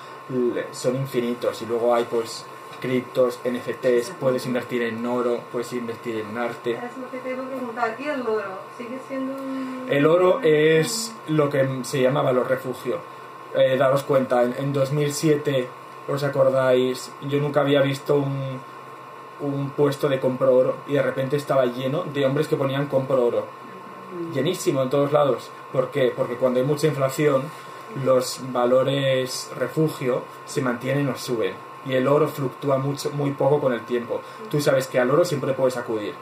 son 0.71 0.95
infinitos 0.97 1.61
y 1.61 1.65
luego 1.65 1.95
hay 1.95 2.03
pues 2.03 2.45
criptos, 2.79 3.39
NFTs, 3.43 4.11
puedes 4.19 4.45
invertir 4.45 4.83
en 4.83 5.05
oro, 5.05 5.41
puedes 5.51 5.71
invertir 5.73 6.17
en 6.17 6.37
arte. 6.37 6.71
Es 6.71 6.97
lo 6.97 7.09
que 7.09 7.19
te 7.19 7.31
iba 7.31 7.43
a 7.43 7.47
preguntar. 7.47 7.95
¿Y 7.99 8.07
el 8.07 8.21
oro? 8.21 8.59
¿Sigue 8.77 8.99
siendo 9.07 9.33
un... 9.33 9.87
El 9.89 10.05
oro 10.05 10.39
es 10.41 11.13
lo 11.27 11.49
que 11.49 11.67
se 11.83 12.01
llama 12.01 12.21
valor 12.21 12.47
refugio. 12.49 12.99
Eh, 13.55 13.77
daros 13.77 14.03
cuenta, 14.03 14.43
en, 14.43 14.55
en 14.57 14.73
2007, 14.73 15.67
¿os 16.09 16.23
acordáis? 16.23 17.11
Yo 17.21 17.39
nunca 17.39 17.61
había 17.61 17.81
visto 17.81 18.15
un, 18.15 18.59
un 19.39 19.69
puesto 19.71 20.09
de 20.09 20.19
compro 20.19 20.55
oro 20.55 20.77
y 20.87 20.93
de 20.93 21.01
repente 21.01 21.37
estaba 21.37 21.65
lleno 21.65 22.03
de 22.03 22.25
hombres 22.25 22.47
que 22.47 22.55
ponían 22.55 22.87
compro 22.87 23.25
oro. 23.25 23.45
Llenísimo 24.33 24.81
en 24.81 24.89
todos 24.89 25.11
lados. 25.11 25.49
¿Por 25.71 25.91
qué? 25.91 26.11
Porque 26.15 26.35
cuando 26.35 26.59
hay 26.59 26.65
mucha 26.65 26.87
inflación, 26.87 27.43
los 28.03 28.41
valores 28.51 29.51
refugio 29.55 30.23
se 30.45 30.61
mantienen 30.61 31.07
o 31.09 31.15
suben. 31.15 31.53
Y 31.85 31.93
el 31.93 32.07
oro 32.07 32.27
fluctúa 32.27 32.77
mucho, 32.77 33.11
muy 33.11 33.31
poco 33.31 33.61
con 33.61 33.73
el 33.73 33.81
tiempo. 33.81 34.21
Tú 34.49 34.59
sabes 34.59 34.87
que 34.87 34.99
al 34.99 35.09
oro 35.11 35.23
siempre 35.25 35.53
puedes 35.53 35.77
acudir. 35.77 36.13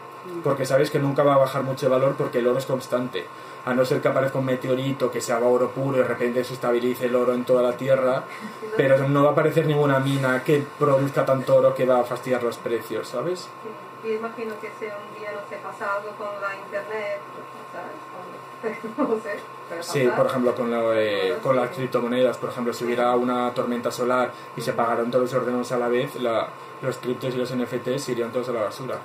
Porque 0.43 0.65
sabes 0.65 0.91
que 0.91 0.99
nunca 0.99 1.23
va 1.23 1.35
a 1.35 1.37
bajar 1.37 1.63
mucho 1.63 1.89
valor 1.89 2.15
porque 2.17 2.39
el 2.39 2.47
oro 2.47 2.59
es 2.59 2.65
constante. 2.65 3.25
A 3.67 3.73
no 3.73 3.83
ser 3.83 4.01
que 4.01 4.07
aparezca 4.07 4.37
un 4.39 4.45
meteorito 4.45 5.11
que 5.11 5.19
se 5.19 5.33
haga 5.33 5.45
oro 5.45 5.71
puro 5.71 5.97
y 5.97 5.99
de 5.99 6.07
repente 6.07 6.41
se 6.45 6.53
estabilice 6.53 7.07
el 7.07 7.15
oro 7.15 7.33
en 7.33 7.43
toda 7.43 7.61
la 7.61 7.73
Tierra. 7.75 8.23
Pero 8.77 9.09
no 9.09 9.23
va 9.23 9.29
a 9.29 9.31
aparecer 9.33 9.65
ninguna 9.65 9.99
mina 9.99 10.41
que 10.43 10.63
produzca 10.79 11.25
tanto 11.25 11.55
oro 11.57 11.75
que 11.75 11.85
va 11.85 11.99
a 11.99 12.03
fastidiar 12.05 12.43
los 12.43 12.57
precios, 12.57 13.09
¿sabes? 13.09 13.49
Sí, 14.01 14.07
y 14.09 14.13
imagino 14.13 14.53
que 14.61 14.67
si 14.79 14.85
un 14.85 15.19
día 15.19 15.31
no 15.33 15.41
se 15.49 15.57
pasa 15.57 15.95
algo 15.95 16.11
con 16.11 16.29
la 16.41 16.55
internet, 16.55 17.19
¿sabes? 17.73 18.77
No 18.97 19.19
sé. 19.21 19.37
Sí, 19.81 20.07
por 20.15 20.25
ejemplo, 20.27 20.55
con, 20.55 20.71
lo 20.71 20.91
de- 20.91 21.37
con 21.43 21.55
las 21.57 21.69
criptomonedas, 21.71 22.37
por 22.37 22.49
ejemplo, 22.51 22.71
si 22.73 22.85
hubiera 22.85 23.13
una 23.15 23.53
tormenta 23.53 23.91
solar 23.91 24.31
y 24.55 24.61
se 24.61 24.71
pagaron 24.73 25.11
todos 25.11 25.25
los 25.25 25.33
ordenadores 25.33 25.71
a 25.73 25.77
la 25.77 25.89
vez, 25.89 26.15
la- 26.15 26.47
los 26.81 26.97
criptos 26.97 27.33
y 27.35 27.37
los 27.37 27.51
NFTs 27.53 28.07
irían 28.09 28.31
todos 28.31 28.47
a 28.49 28.53
la 28.53 28.61
basura. 28.61 28.95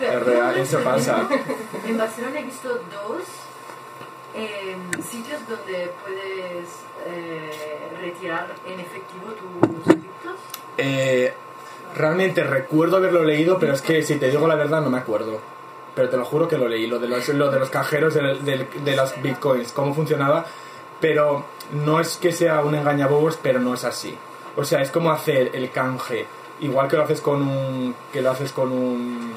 Es 0.00 0.22
real, 0.24 0.58
eso 0.58 0.80
pasa. 0.80 1.26
En 1.86 1.96
Barcelona 1.96 2.40
he 2.40 2.44
visto 2.44 2.68
dos 2.68 3.22
eh, 4.34 4.76
sitios 5.10 5.40
donde 5.48 5.90
puedes 6.02 6.68
eh, 7.06 7.88
retirar 8.00 8.46
en 8.66 8.80
efectivo 8.80 9.32
tus 9.32 9.84
criptos. 9.84 10.34
Eh, 10.76 11.32
realmente 11.94 12.44
recuerdo 12.44 12.98
haberlo 12.98 13.24
leído, 13.24 13.58
pero 13.58 13.72
es 13.72 13.80
que 13.80 14.02
si 14.02 14.16
te 14.16 14.30
digo 14.30 14.46
la 14.46 14.56
verdad 14.56 14.82
no 14.82 14.90
me 14.90 14.98
acuerdo. 14.98 15.40
Pero 15.94 16.10
te 16.10 16.18
lo 16.18 16.26
juro 16.26 16.46
que 16.46 16.58
lo 16.58 16.68
leí, 16.68 16.86
lo 16.86 16.98
de 16.98 17.08
los, 17.08 17.26
lo 17.30 17.50
de 17.50 17.58
los 17.58 17.70
cajeros 17.70 18.12
de, 18.12 18.34
de, 18.40 18.68
de 18.84 18.96
las 18.96 19.22
bitcoins, 19.22 19.72
cómo 19.72 19.94
funcionaba. 19.94 20.44
Pero 21.00 21.46
no 21.72 22.00
es 22.00 22.18
que 22.18 22.32
sea 22.32 22.60
un 22.60 22.74
engañabobos, 22.74 23.38
pero 23.42 23.60
no 23.60 23.72
es 23.72 23.84
así. 23.84 24.14
O 24.56 24.64
sea, 24.64 24.82
es 24.82 24.90
como 24.90 25.10
hacer 25.10 25.52
el 25.54 25.70
canje, 25.70 26.26
igual 26.60 26.88
que 26.88 26.96
lo 26.96 27.02
haces 27.02 27.20
con 27.20 27.42
un, 27.42 27.94
que 28.12 28.22
lo 28.22 28.30
haces 28.30 28.52
con 28.52 28.72
un, 28.72 29.32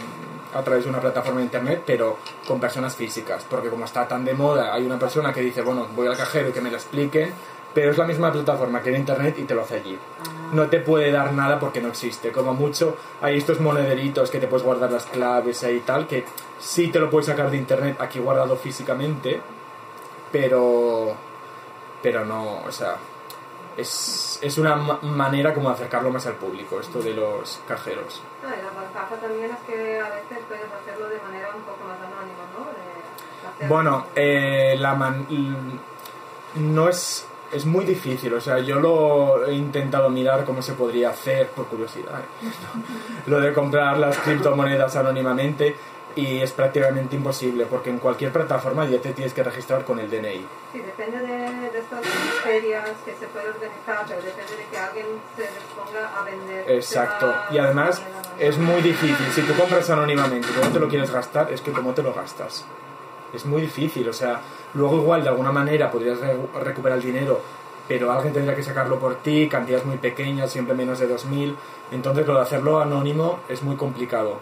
a 0.54 0.62
través 0.62 0.84
de 0.84 0.90
una 0.90 1.00
plataforma 1.00 1.40
de 1.40 1.46
internet, 1.46 1.84
pero 1.86 2.18
con 2.48 2.60
personas 2.60 2.96
físicas, 2.96 3.46
porque 3.50 3.70
como 3.70 3.86
está 3.86 4.08
tan 4.08 4.26
de 4.26 4.34
moda, 4.34 4.74
hay 4.74 4.86
una 4.86 4.98
persona 4.98 5.34
que 5.34 5.42
dice, 5.42 5.62
bueno, 5.62 5.88
voy 5.96 6.08
al 6.08 6.18
cajero 6.18 6.50
y 6.50 6.52
que 6.52 6.62
me 6.62 6.72
lo 6.72 6.78
expliquen, 6.78 7.34
pero 7.74 7.92
es 7.92 7.98
la 7.98 8.06
misma 8.06 8.32
plataforma 8.32 8.82
que 8.82 8.90
en 8.90 8.96
internet 8.96 9.36
y 9.38 9.44
te 9.44 9.54
lo 9.54 9.62
hace 9.62 9.76
allí. 9.76 9.98
Ah, 10.22 10.50
No 10.54 10.68
te 10.70 10.80
puede 10.80 11.12
dar 11.12 11.34
nada 11.34 11.60
porque 11.60 11.82
no 11.82 11.90
existe. 11.90 12.32
Como 12.32 12.54
mucho, 12.54 12.98
hay 13.22 13.38
estos 13.38 13.60
monederitos 13.60 14.32
que 14.32 14.40
te 14.40 14.48
puedes 14.48 14.66
guardar 14.66 14.92
las 14.92 15.06
claves 15.06 15.64
ahí 15.64 15.76
y 15.76 15.82
tal, 15.82 16.08
que 16.08 16.26
sí 16.60 16.88
te 16.88 17.00
lo 17.00 17.10
puedes 17.12 17.28
sacar 17.28 17.52
de 17.52 17.58
internet 17.58 17.98
aquí 18.00 18.20
guardado 18.20 18.56
físicamente, 18.56 19.40
pero. 20.32 21.14
Pero 22.02 22.26
no, 22.26 22.64
o 22.66 22.72
sea. 22.72 22.96
Es, 23.80 24.40
es 24.42 24.58
una 24.58 24.76
ma- 24.76 25.00
manera 25.02 25.54
como 25.54 25.70
de 25.70 25.76
acercarlo 25.76 26.10
más 26.12 26.26
al 26.28 26.34
público, 26.34 26.80
esto 26.80 27.00
de 27.02 27.14
los 27.14 27.60
cajeros. 27.68 28.22
No, 28.44 28.50
y 28.50 28.52
la 28.52 28.82
ventaja 28.82 29.16
también 29.16 29.52
es 29.52 29.58
que 29.68 30.00
a 30.00 30.10
veces 30.10 30.40
puedes 30.48 30.66
hacerlo 30.82 31.08
de 31.10 31.20
manera 31.22 31.50
un 31.56 31.62
poco 31.64 31.80
más 31.88 31.98
anónima, 31.98 32.44
¿no? 32.58 32.66
De 33.60 33.68
Bueno, 33.68 34.08
eh, 34.16 34.76
la 34.80 34.94
man- 34.96 35.26
l- 35.30 35.80
no 36.56 36.90
es 36.90 37.26
es 37.52 37.66
muy 37.66 37.84
difícil, 37.84 38.32
o 38.36 38.40
sea, 38.40 38.60
yo 38.60 38.80
lo 38.80 39.48
he 39.48 39.54
intentado 39.56 40.08
mirar 40.12 40.46
cómo 40.46 40.62
se 40.62 40.74
podría 40.74 41.10
hacer 41.10 41.48
por 41.48 41.66
curiosidad, 41.66 42.20
¿eh? 42.20 42.48
lo 43.26 43.40
de 43.40 43.54
comprar 43.54 43.98
las 43.98 44.18
criptomonedas 44.20 44.96
anónimamente 44.96 45.76
y 46.16 46.42
es 46.42 46.52
prácticamente 46.52 47.16
imposible 47.16 47.66
porque 47.66 47.90
en 47.90 48.00
cualquier 48.00 48.32
plataforma 48.32 48.86
ya 48.86 49.00
te 49.00 49.14
tienes 49.14 49.34
que 49.34 49.44
registrar 49.44 49.86
con 49.86 50.00
el 50.00 50.10
DNI. 50.10 50.46
Sí, 50.74 50.80
depende 50.80 51.20
de, 51.20 51.70
de 51.72 51.80
estas 51.80 52.06
ferias 52.44 52.90
que 53.06 53.14
se 53.14 53.28
puede 53.28 53.50
organizar, 53.50 54.04
pero 54.08 54.22
depende 54.22 54.58
de 54.58 54.66
que 54.72 54.78
alguien 54.78 55.06
se 55.36 55.44
disponga 55.44 56.20
a 56.20 56.24
vender. 56.24 56.70
Exacto, 56.72 57.34
y 57.52 57.58
además 57.58 58.02
es 58.40 58.58
muy 58.58 58.82
difícil, 58.82 59.26
si 59.34 59.42
tú 59.44 59.54
compras 59.56 59.90
anónimamente 59.90 60.48
y 60.50 60.54
luego 60.56 60.70
te 60.74 60.80
lo 60.80 60.88
quieres 60.90 61.12
gastar, 61.12 61.52
es 61.54 61.62
que 61.62 61.72
cómo 61.72 61.94
te 61.94 62.04
lo 62.04 62.14
gastas. 62.14 62.66
Es 63.34 63.46
muy 63.46 63.62
difícil, 63.62 64.10
o 64.10 64.14
sea, 64.14 64.42
luego 64.74 64.98
igual 64.98 65.22
de 65.24 65.30
alguna 65.30 65.52
manera 65.52 65.92
podrías 65.92 66.20
re- 66.20 66.36
recuperar 66.64 66.98
el 66.98 67.04
dinero, 67.04 67.40
pero 67.88 68.12
alguien 68.12 68.34
tendría 68.34 68.56
que 68.56 68.64
sacarlo 68.64 69.00
por 69.00 69.16
ti, 69.18 69.48
cantidades 69.48 69.86
muy 69.86 69.98
pequeñas, 69.98 70.52
siempre 70.52 70.74
menos 70.76 71.00
de 71.00 71.08
2.000, 71.08 71.56
entonces 71.92 72.26
lo 72.28 72.36
de 72.36 72.42
hacerlo 72.42 72.80
anónimo 72.80 73.40
es 73.48 73.62
muy 73.64 73.76
complicado. 73.76 74.40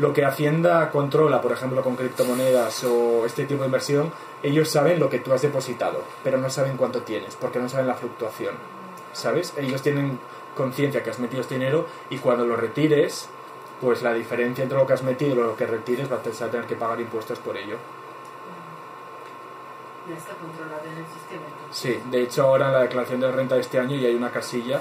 Lo 0.00 0.14
que 0.14 0.24
Hacienda 0.24 0.90
controla, 0.90 1.42
por 1.42 1.52
ejemplo, 1.52 1.82
con 1.82 1.94
criptomonedas 1.94 2.84
o 2.84 3.26
este 3.26 3.44
tipo 3.44 3.60
de 3.60 3.66
inversión, 3.66 4.10
ellos 4.42 4.70
saben 4.70 4.98
lo 4.98 5.10
que 5.10 5.18
tú 5.18 5.34
has 5.34 5.42
depositado, 5.42 6.02
pero 6.24 6.38
no 6.38 6.48
saben 6.48 6.78
cuánto 6.78 7.02
tienes, 7.02 7.36
porque 7.36 7.58
no 7.58 7.68
saben 7.68 7.86
la 7.86 7.94
fluctuación. 7.96 8.54
¿Sabes? 9.12 9.52
Ellos 9.58 9.82
tienen 9.82 10.18
conciencia 10.56 11.02
que 11.02 11.10
has 11.10 11.18
metido 11.18 11.42
este 11.42 11.56
dinero 11.56 11.86
y 12.08 12.16
cuando 12.16 12.46
lo 12.46 12.56
retires, 12.56 13.28
pues 13.82 14.00
la 14.00 14.14
diferencia 14.14 14.62
entre 14.62 14.78
lo 14.78 14.86
que 14.86 14.94
has 14.94 15.02
metido 15.02 15.32
y 15.32 15.34
lo 15.34 15.54
que 15.54 15.66
retires 15.66 16.08
vas 16.08 16.20
a 16.40 16.50
tener 16.50 16.66
que 16.66 16.76
pagar 16.76 16.98
impuestos 16.98 17.38
por 17.38 17.58
ello. 17.58 17.76
está 20.16 20.32
controlado 20.32 20.82
en 20.86 20.96
el 20.96 21.06
sistema. 21.08 21.42
Sí, 21.70 22.00
de 22.10 22.22
hecho 22.22 22.44
ahora 22.44 22.68
en 22.68 22.72
la 22.72 22.80
declaración 22.80 23.20
de 23.20 23.30
renta 23.32 23.56
de 23.56 23.60
este 23.60 23.78
año 23.78 23.96
ya 23.96 24.08
hay 24.08 24.14
una 24.14 24.30
casilla 24.30 24.80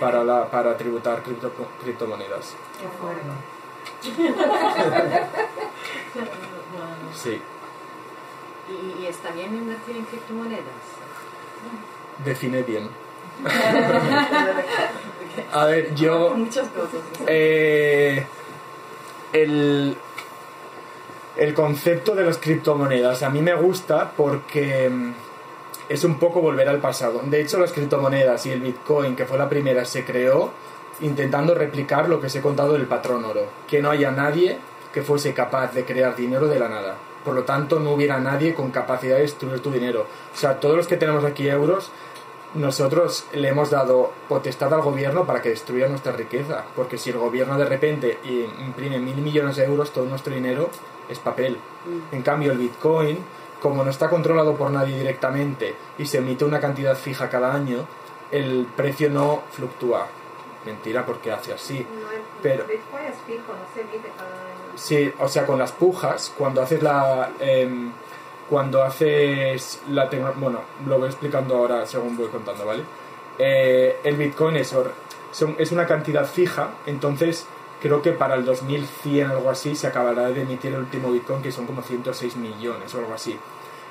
para, 0.00 0.24
la, 0.24 0.50
para 0.50 0.74
tributar 0.74 1.22
cripto, 1.22 1.52
criptomonedas. 1.82 2.56
Qué. 2.80 3.53
Sí. 7.14 7.40
¿Y, 8.68 9.02
y 9.02 9.06
está 9.06 9.30
bien 9.30 9.54
invertir 9.54 9.96
en 9.96 10.04
criptomonedas? 10.04 10.64
Define 12.24 12.62
bien. 12.62 12.88
A 15.52 15.64
ver, 15.66 15.94
yo... 15.94 16.34
Muchas 16.34 16.68
cosas. 16.68 17.00
Eh, 17.26 18.24
el, 19.32 19.96
el 21.36 21.54
concepto 21.54 22.14
de 22.14 22.24
las 22.24 22.38
criptomonedas 22.38 23.22
a 23.22 23.30
mí 23.30 23.42
me 23.42 23.54
gusta 23.54 24.12
porque 24.16 24.88
mm, 24.88 25.12
es 25.88 26.04
un 26.04 26.18
poco 26.18 26.40
volver 26.40 26.68
al 26.68 26.78
pasado. 26.78 27.20
De 27.24 27.40
hecho, 27.40 27.58
las 27.58 27.72
criptomonedas 27.72 28.46
y 28.46 28.50
el 28.50 28.60
Bitcoin, 28.60 29.16
que 29.16 29.24
fue 29.24 29.38
la 29.38 29.48
primera, 29.48 29.84
se 29.84 30.04
creó 30.04 30.52
intentando 31.00 31.54
replicar 31.54 32.08
lo 32.08 32.20
que 32.20 32.26
os 32.26 32.36
he 32.36 32.42
contado 32.42 32.74
del 32.74 32.86
patrón 32.86 33.24
oro. 33.24 33.46
Que 33.68 33.82
no 33.82 33.90
haya 33.90 34.10
nadie 34.10 34.58
que 34.92 35.02
fuese 35.02 35.34
capaz 35.34 35.72
de 35.74 35.84
crear 35.84 36.14
dinero 36.14 36.46
de 36.46 36.58
la 36.58 36.68
nada. 36.68 36.96
Por 37.24 37.34
lo 37.34 37.44
tanto, 37.44 37.80
no 37.80 37.92
hubiera 37.92 38.20
nadie 38.20 38.54
con 38.54 38.70
capacidad 38.70 39.16
de 39.16 39.22
destruir 39.22 39.60
tu 39.60 39.70
dinero. 39.70 40.06
O 40.34 40.36
sea, 40.36 40.60
todos 40.60 40.76
los 40.76 40.86
que 40.86 40.96
tenemos 40.96 41.24
aquí 41.24 41.48
euros, 41.48 41.90
nosotros 42.54 43.26
le 43.32 43.48
hemos 43.48 43.70
dado 43.70 44.12
potestad 44.28 44.72
al 44.72 44.82
gobierno 44.82 45.24
para 45.24 45.42
que 45.42 45.48
destruya 45.48 45.88
nuestra 45.88 46.12
riqueza. 46.12 46.64
Porque 46.76 46.98
si 46.98 47.10
el 47.10 47.18
gobierno 47.18 47.58
de 47.58 47.64
repente 47.64 48.18
imprime 48.60 48.98
mil 48.98 49.16
millones 49.16 49.56
de 49.56 49.64
euros, 49.64 49.92
todo 49.92 50.04
nuestro 50.04 50.34
dinero 50.34 50.70
es 51.08 51.18
papel. 51.18 51.58
En 52.12 52.22
cambio, 52.22 52.52
el 52.52 52.58
Bitcoin, 52.58 53.18
como 53.60 53.82
no 53.82 53.90
está 53.90 54.08
controlado 54.10 54.54
por 54.56 54.70
nadie 54.70 54.98
directamente 54.98 55.74
y 55.98 56.06
se 56.06 56.18
emite 56.18 56.44
una 56.44 56.60
cantidad 56.60 56.94
fija 56.96 57.30
cada 57.30 57.54
año, 57.54 57.86
el 58.30 58.66
precio 58.76 59.10
no 59.10 59.42
fluctúa. 59.50 60.06
Mentira, 60.64 61.04
porque 61.04 61.30
hace 61.30 61.52
así. 61.52 61.86
Pero-. 62.42 62.64
Sí, 64.76 65.12
o 65.18 65.28
sea, 65.28 65.46
con 65.46 65.58
las 65.58 65.72
pujas, 65.72 66.32
cuando 66.36 66.62
haces 66.62 66.82
la. 66.82 67.30
em, 67.40 67.92
cuando 68.48 68.82
haces 68.82 69.80
la 69.88 70.08
Bueno, 70.36 70.60
lo 70.86 70.98
voy 70.98 71.08
explicando 71.08 71.56
ahora 71.56 71.86
según 71.86 72.16
voy 72.16 72.28
contando, 72.28 72.66
¿vale? 72.66 72.82
Eh, 73.38 74.00
el 74.04 74.16
Bitcoin 74.16 74.56
es, 74.56 74.74
es 75.58 75.72
una 75.72 75.86
cantidad 75.86 76.26
fija, 76.26 76.70
entonces 76.86 77.46
creo 77.80 78.02
que 78.02 78.12
para 78.12 78.34
el 78.34 78.44
2100 78.44 79.30
algo 79.30 79.50
así 79.50 79.74
se 79.74 79.86
acabará 79.86 80.28
de 80.28 80.42
emitir 80.42 80.72
el 80.72 80.80
último 80.80 81.10
Bitcoin, 81.10 81.42
que 81.42 81.52
son 81.52 81.66
como 81.66 81.82
106 81.82 82.36
millones 82.36 82.94
o 82.94 82.98
algo 82.98 83.14
así. 83.14 83.38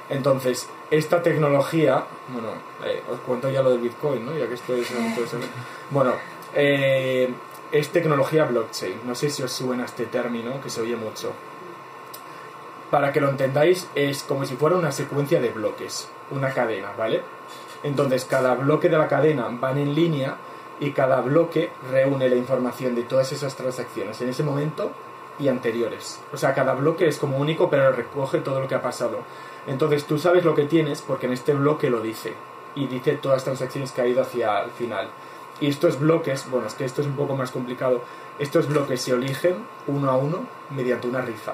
Entonces, 0.09 0.67
esta 0.91 1.21
tecnología, 1.21 2.05
bueno, 2.29 2.49
eh, 2.85 3.01
os 3.09 3.19
cuento 3.21 3.49
ya 3.49 3.61
lo 3.61 3.71
del 3.71 3.79
Bitcoin, 3.79 4.25
¿no? 4.25 4.37
Ya 4.37 4.47
que 4.47 4.55
esto 4.55 4.75
es... 4.75 4.87
bueno, 5.91 6.13
eh, 6.55 7.33
es 7.71 7.89
tecnología 7.89 8.45
blockchain. 8.45 9.01
No 9.05 9.15
sé 9.15 9.29
si 9.29 9.43
os 9.43 9.51
suena 9.51 9.85
este 9.85 10.05
término, 10.05 10.61
que 10.61 10.69
se 10.69 10.81
oye 10.81 10.95
mucho. 10.95 11.33
Para 12.91 13.11
que 13.11 13.21
lo 13.21 13.29
entendáis, 13.29 13.89
es 13.95 14.23
como 14.23 14.45
si 14.45 14.55
fuera 14.55 14.75
una 14.75 14.91
secuencia 14.91 15.41
de 15.41 15.49
bloques, 15.49 16.07
una 16.29 16.53
cadena, 16.53 16.91
¿vale? 16.95 17.23
Entonces, 17.81 18.25
cada 18.25 18.53
bloque 18.53 18.89
de 18.89 18.97
la 18.97 19.07
cadena 19.07 19.47
van 19.49 19.79
en 19.79 19.95
línea 19.95 20.37
y 20.79 20.91
cada 20.91 21.21
bloque 21.21 21.71
reúne 21.91 22.29
la 22.29 22.35
información 22.35 22.93
de 22.95 23.03
todas 23.03 23.31
esas 23.31 23.55
transacciones 23.55 24.21
en 24.21 24.29
ese 24.29 24.43
momento 24.43 24.91
y 25.39 25.47
anteriores. 25.47 26.19
O 26.31 26.37
sea, 26.37 26.53
cada 26.53 26.73
bloque 26.75 27.07
es 27.07 27.17
como 27.17 27.37
único, 27.37 27.69
pero 27.69 27.91
recoge 27.91 28.39
todo 28.39 28.59
lo 28.59 28.67
que 28.67 28.75
ha 28.75 28.81
pasado. 28.81 29.19
Entonces, 29.65 30.05
tú 30.05 30.19
sabes 30.19 30.45
lo 30.45 30.55
que 30.55 30.65
tienes 30.65 31.01
porque 31.01 31.25
en 31.25 31.33
este 31.33 31.53
bloque 31.53 31.89
lo 31.89 32.01
dice. 32.01 32.33
Y 32.75 32.87
dice 32.87 33.13
todas 33.13 33.37
las 33.37 33.43
transacciones 33.43 33.91
que 33.91 34.01
ha 34.01 34.07
ido 34.07 34.21
hacia 34.21 34.61
el 34.61 34.71
final. 34.71 35.09
Y 35.61 35.67
estos 35.67 35.99
bloques, 35.99 36.49
bueno, 36.49 36.67
es 36.67 36.73
que 36.73 36.85
esto 36.85 37.01
es 37.01 37.07
un 37.07 37.15
poco 37.15 37.35
más 37.35 37.51
complicado. 37.51 38.01
Estos 38.39 38.67
bloques 38.67 39.01
se 39.01 39.11
eligen 39.11 39.55
uno 39.87 40.09
a 40.09 40.17
uno 40.17 40.45
mediante 40.71 41.07
una 41.07 41.21
rifa. 41.21 41.53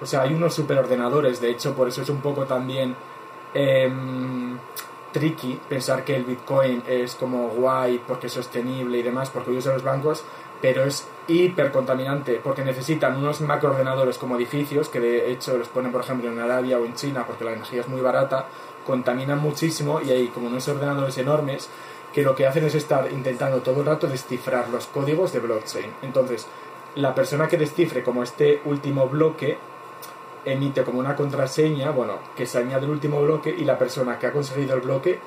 O 0.00 0.06
sea, 0.06 0.22
hay 0.22 0.34
unos 0.34 0.54
superordenadores, 0.54 1.40
de 1.40 1.50
hecho, 1.50 1.74
por 1.74 1.88
eso 1.88 2.02
es 2.02 2.10
un 2.10 2.20
poco 2.20 2.44
también 2.44 2.94
em, 3.54 4.58
tricky 5.12 5.58
pensar 5.68 6.04
que 6.04 6.14
el 6.14 6.24
Bitcoin 6.24 6.82
es 6.86 7.14
como 7.14 7.48
guay 7.48 8.02
porque 8.06 8.26
es 8.26 8.32
sostenible 8.34 8.98
y 8.98 9.02
demás, 9.02 9.30
porque 9.30 9.50
usa 9.50 9.72
los 9.72 9.82
bancos, 9.82 10.22
pero 10.60 10.84
es 10.84 11.08
hiper 11.28 11.72
contaminante 11.72 12.40
porque 12.42 12.62
necesitan 12.62 13.16
unos 13.16 13.40
macroordenadores 13.40 14.18
como 14.18 14.36
edificios, 14.36 14.90
que 14.90 15.00
de 15.00 15.32
hecho 15.32 15.56
los 15.56 15.68
ponen, 15.68 15.92
por 15.92 16.02
ejemplo, 16.02 16.30
en 16.30 16.38
Arabia 16.38 16.78
o 16.78 16.84
en 16.84 16.94
China 16.94 17.24
porque 17.26 17.44
la 17.44 17.52
energía 17.52 17.80
es 17.80 17.88
muy 17.88 18.02
barata, 18.02 18.46
contaminan 18.86 19.38
muchísimo 19.38 20.00
y 20.02 20.10
hay 20.10 20.28
como 20.28 20.48
unos 20.48 20.68
ordenadores 20.68 21.16
enormes 21.16 21.70
que 22.16 22.22
lo 22.22 22.34
que 22.34 22.46
hacen 22.46 22.64
es 22.64 22.74
estar 22.74 23.12
intentando 23.12 23.60
todo 23.60 23.80
el 23.80 23.86
rato 23.86 24.06
descifrar 24.06 24.70
los 24.70 24.86
códigos 24.86 25.34
de 25.34 25.40
blockchain. 25.40 25.92
Entonces, 26.00 26.46
la 26.94 27.14
persona 27.14 27.46
que 27.46 27.58
descifre 27.58 28.02
como 28.02 28.22
este 28.22 28.62
último 28.64 29.06
bloque 29.06 29.58
emite 30.46 30.82
como 30.82 30.98
una 30.98 31.14
contraseña, 31.14 31.90
bueno, 31.90 32.14
que 32.34 32.46
se 32.46 32.56
añade 32.56 32.86
el 32.86 32.92
último 32.92 33.20
bloque 33.20 33.54
y 33.54 33.64
la 33.64 33.76
persona 33.76 34.18
que 34.18 34.28
ha 34.28 34.32
conseguido 34.32 34.74
el 34.76 34.80
bloque 34.80 35.20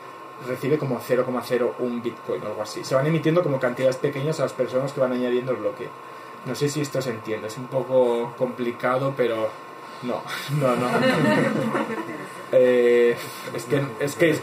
recibe 0.48 0.80
como 0.80 1.00
0,01 1.00 2.02
Bitcoin 2.02 2.42
o 2.42 2.48
algo 2.48 2.64
así. 2.64 2.84
Se 2.84 2.96
van 2.96 3.06
emitiendo 3.06 3.44
como 3.44 3.60
cantidades 3.60 3.98
pequeñas 3.98 4.40
a 4.40 4.44
las 4.44 4.54
personas 4.54 4.92
que 4.92 5.00
van 5.00 5.12
añadiendo 5.12 5.52
el 5.52 5.58
bloque. 5.58 5.88
No 6.48 6.56
sé 6.56 6.70
si 6.70 6.82
esto 6.82 7.04
se 7.04 7.12
entiende, 7.12 7.50
es 7.50 7.58
un 7.60 7.68
poco 7.68 8.34
complicado, 8.36 9.14
pero 9.16 9.52
no, 10.02 10.24
no, 10.60 10.76
no. 10.76 10.90
Eh, 12.52 13.16
es 13.54 13.66
que, 13.66 13.84
es 14.00 14.16
que 14.16 14.36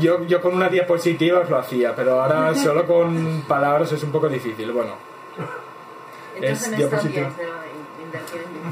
yo, 0.00 0.24
yo 0.24 0.40
con 0.40 0.54
una 0.54 0.68
diapositiva 0.68 1.40
os 1.40 1.50
lo 1.50 1.58
hacía, 1.58 1.94
pero 1.94 2.20
ahora 2.20 2.54
solo 2.62 2.86
con 2.86 3.42
palabras 3.42 3.92
es 3.92 4.02
un 4.02 4.10
poco 4.10 4.28
difícil. 4.28 4.72
Bueno, 4.72 4.96
Entonces 6.34 6.68
Es 6.68 6.76
diapositiva. 6.76 7.30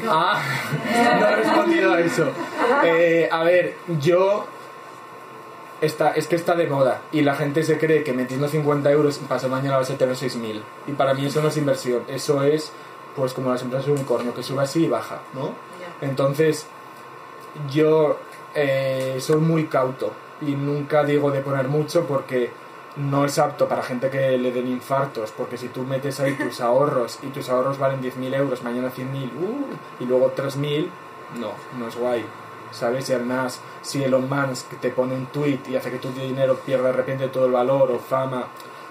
Ah, 0.09 0.41
no 1.21 1.29
he 1.29 1.37
respondido 1.37 1.93
a 1.93 2.01
eso. 2.01 2.31
Eh, 2.85 3.29
a 3.31 3.43
ver, 3.45 3.77
yo. 4.01 4.47
Está, 5.81 6.13
es 6.13 6.29
que 6.29 6.37
está 6.37 6.55
de 6.55 6.69
moda 6.69 7.03
y 7.11 7.23
la 7.23 7.35
gente 7.35 7.65
se 7.65 7.77
cree 7.77 8.05
que 8.05 8.13
metiendo 8.13 8.47
50 8.47 8.89
euros 8.93 9.19
pasado 9.19 9.51
mañana 9.51 9.79
vas 9.79 9.91
a 9.91 9.99
tener 9.99 10.15
6.000. 10.15 10.63
Y 10.87 10.93
para 10.93 11.13
mí 11.13 11.27
eso 11.27 11.43
no 11.43 11.49
es 11.49 11.57
inversión, 11.57 12.05
eso 12.07 12.45
es 12.45 12.71
pues 13.17 13.33
como 13.33 13.51
las 13.51 13.63
empresas 13.63 13.87
de 13.87 13.93
unicornio, 13.93 14.33
que 14.33 14.45
sube 14.45 14.63
así 14.63 14.85
y 14.85 14.89
baja, 14.89 15.23
¿no? 15.35 15.55
Entonces, 16.01 16.67
yo 17.69 18.21
eh, 18.55 19.17
soy 19.21 19.41
muy 19.41 19.67
cauto 19.67 20.13
y 20.41 20.53
nunca 20.53 21.05
digo 21.05 21.31
de 21.31 21.41
poner 21.41 21.69
mucho 21.69 22.07
porque 22.07 22.51
no 22.97 23.25
es 23.25 23.39
apto 23.39 23.69
para 23.69 23.83
gente 23.83 24.11
que 24.11 24.37
le 24.37 24.53
den 24.53 24.69
infartos, 24.69 25.33
porque 25.33 25.57
si 25.57 25.69
tú 25.69 25.83
metes 25.85 26.21
ahí 26.21 26.35
tus 26.35 26.61
ahorros 26.61 27.19
y 27.23 27.29
tus 27.29 27.49
ahorros 27.49 27.79
valen 27.79 28.03
10.000 28.03 28.35
euros, 28.35 28.63
mañana 28.63 28.91
100.000 28.91 29.31
uh, 29.41 30.03
y 30.03 30.05
luego 30.05 30.35
3.000, 30.35 30.89
no, 31.41 31.53
no 31.79 31.89
es 31.89 31.97
guay. 31.97 32.25
¿Sabes? 32.71 33.11
Y 33.11 33.15
si 33.83 34.03
Elon 34.03 34.29
Musk 34.31 34.81
te 34.81 34.89
pone 34.91 35.15
un 35.15 35.27
tweet 35.27 35.61
y 35.69 35.77
hace 35.77 35.91
que 35.91 35.99
tu 35.99 36.11
dinero 36.11 36.57
pierda 36.57 36.87
de 36.87 36.93
repente 36.93 37.29
todo 37.29 37.45
el 37.45 37.53
valor 37.53 37.91
o 37.91 37.99
fama, 37.99 38.47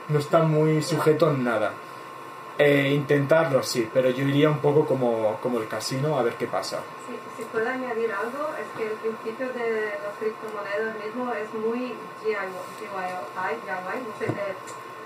no 0.08 0.20
está 0.20 0.44
muy 0.44 0.84
sujeto 0.84 1.32
en 1.32 1.44
nada. 1.44 1.72
Eh, 2.62 2.94
intentarlo 2.94 3.64
sí, 3.64 3.90
pero 3.92 4.12
yo 4.12 4.24
iría 4.24 4.48
un 4.48 4.60
poco 4.60 4.86
como, 4.86 5.40
como 5.42 5.58
el 5.58 5.68
casino 5.68 6.20
a 6.20 6.22
ver 6.22 6.36
qué 6.36 6.46
pasa. 6.46 6.78
Si, 7.10 7.18
si 7.36 7.50
puedo 7.50 7.68
añadir 7.68 8.14
algo, 8.14 8.54
es 8.54 8.70
que 8.78 8.86
el 8.86 8.98
principio 9.02 9.50
de 9.50 9.98
las 9.98 10.14
criptomonedas 10.22 10.94
mismo 11.02 11.34
es 11.34 11.50
muy 11.58 11.98
DIY, 12.22 12.54
no 12.54 14.14
sé, 14.20 14.26
de 14.30 14.54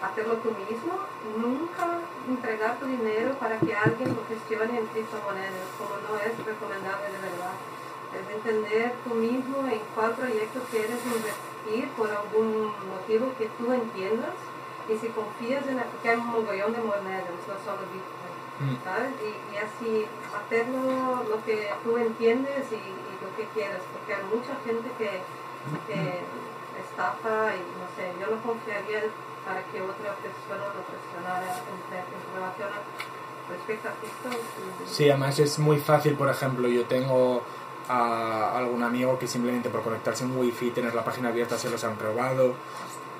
hacerlo 0.03 0.35
tú 0.43 0.51
mismo, 0.67 0.99
nunca 1.39 2.03
entregar 2.27 2.77
tu 2.77 2.87
dinero 2.87 3.31
para 3.39 3.57
que 3.57 3.73
alguien 3.73 4.11
lo 4.11 4.27
gestione 4.27 4.77
en 4.77 4.87
criptomonedas, 4.87 5.71
como 5.79 5.95
no 6.11 6.19
es 6.19 6.35
recomendable 6.35 7.07
de 7.07 7.19
verdad. 7.23 7.55
Es 8.11 8.35
entender 8.35 8.91
tú 9.07 9.15
mismo 9.15 9.63
en 9.71 9.79
cuál 9.95 10.11
proyecto 10.11 10.59
quieres 10.71 10.99
invertir 11.07 11.87
por 11.95 12.11
algún 12.11 12.75
motivo 12.91 13.31
que 13.39 13.47
tú 13.55 13.71
entiendas 13.71 14.35
y 14.89 14.98
si 14.98 15.08
confías 15.10 15.65
en 15.67 15.80
porque 15.80 16.10
hay 16.10 16.17
un 16.17 16.28
mogollón 16.28 16.74
de 16.74 16.80
monedas, 16.80 17.26
no 17.48 17.56
solo 17.65 17.82
Bitcoin. 17.91 18.36
Mm. 18.56 18.78
¿sabes? 18.86 19.12
Y, 19.19 19.54
y 19.54 19.58
así 19.58 20.08
hacerlo 20.32 21.24
lo 21.28 21.43
que 21.43 21.67
tú 21.84 21.98
entiendes 21.98 22.71
y, 22.71 22.76
y 22.76 23.13
lo 23.19 23.36
que 23.36 23.43
quieras, 23.54 23.82
porque 23.91 24.15
hay 24.15 24.24
mucha 24.32 24.56
gente 24.63 24.88
que, 24.98 25.19
que 25.88 26.24
estafa 26.80 27.56
y 27.56 27.63
no 27.76 27.88
sé, 27.95 28.13
yo 28.19 28.34
no 28.34 28.41
confiaría 28.41 29.04
para 29.45 29.62
que 29.63 29.82
otra 29.82 30.15
persona 30.24 30.65
lo 30.74 30.82
presionara 30.88 31.45
en, 31.45 32.36
relación 32.36 32.69
a 32.69 33.52
respecto 33.52 33.89
a 33.89 33.91
esto. 33.91 34.39
Sí, 34.88 35.10
además 35.10 35.38
es 35.39 35.60
muy 35.60 35.78
fácil, 35.78 36.15
por 36.15 36.30
ejemplo, 36.30 36.67
yo 36.67 36.86
tengo 36.86 37.43
a 37.88 38.58
algún 38.58 38.82
amigo 38.82 39.19
que 39.19 39.28
simplemente 39.28 39.69
por 39.69 39.84
conectarse 39.84 40.24
en 40.24 40.36
wifi 40.36 40.67
y 40.67 40.71
tener 40.71 40.95
la 40.95 41.04
página 41.04 41.30
abierta 41.30 41.58
se 41.58 41.69
los 41.69 41.84
han 41.84 42.00
robado. 42.00 42.56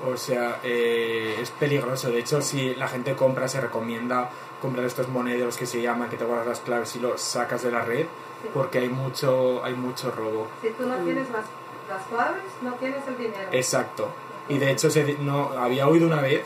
O 0.04 0.18
sea, 0.18 0.60
eh, 0.64 1.38
es 1.42 1.52
peligroso. 1.52 2.10
De 2.10 2.20
hecho, 2.20 2.42
si 2.42 2.76
la 2.76 2.88
gente 2.88 3.16
compra, 3.16 3.48
se 3.48 3.62
recomienda 3.62 4.30
comprar 4.62 4.86
estos 4.86 5.08
monederos 5.10 5.58
que 5.58 5.66
se 5.66 5.82
llaman, 5.82 6.10
que 6.10 6.18
te 6.18 6.26
guardas 6.26 6.48
las 6.48 6.60
claves 6.60 6.96
y 6.96 7.00
los 7.00 7.22
sacas 7.22 7.64
de 7.64 7.72
la 7.72 7.82
red, 7.82 8.06
Sí. 8.42 8.50
porque 8.54 8.80
hay 8.80 8.90
mucho, 8.90 9.64
hay 9.64 9.74
mucho 9.74 10.12
robo. 10.12 10.48
Si 10.62 10.70
tú 10.72 10.86
no 10.86 10.96
tienes 10.98 11.30
las, 11.30 11.46
las 11.90 12.06
claves, 12.08 12.42
no 12.62 12.74
tienes 12.74 13.08
el 13.08 13.18
dinero. 13.18 13.48
Exacto. 13.52 14.10
Y 14.50 14.58
de 14.58 14.72
hecho, 14.72 14.90
se, 14.92 15.14
no, 15.20 15.52
había 15.58 15.88
oído 15.88 16.06
una 16.08 16.22
vez 16.22 16.44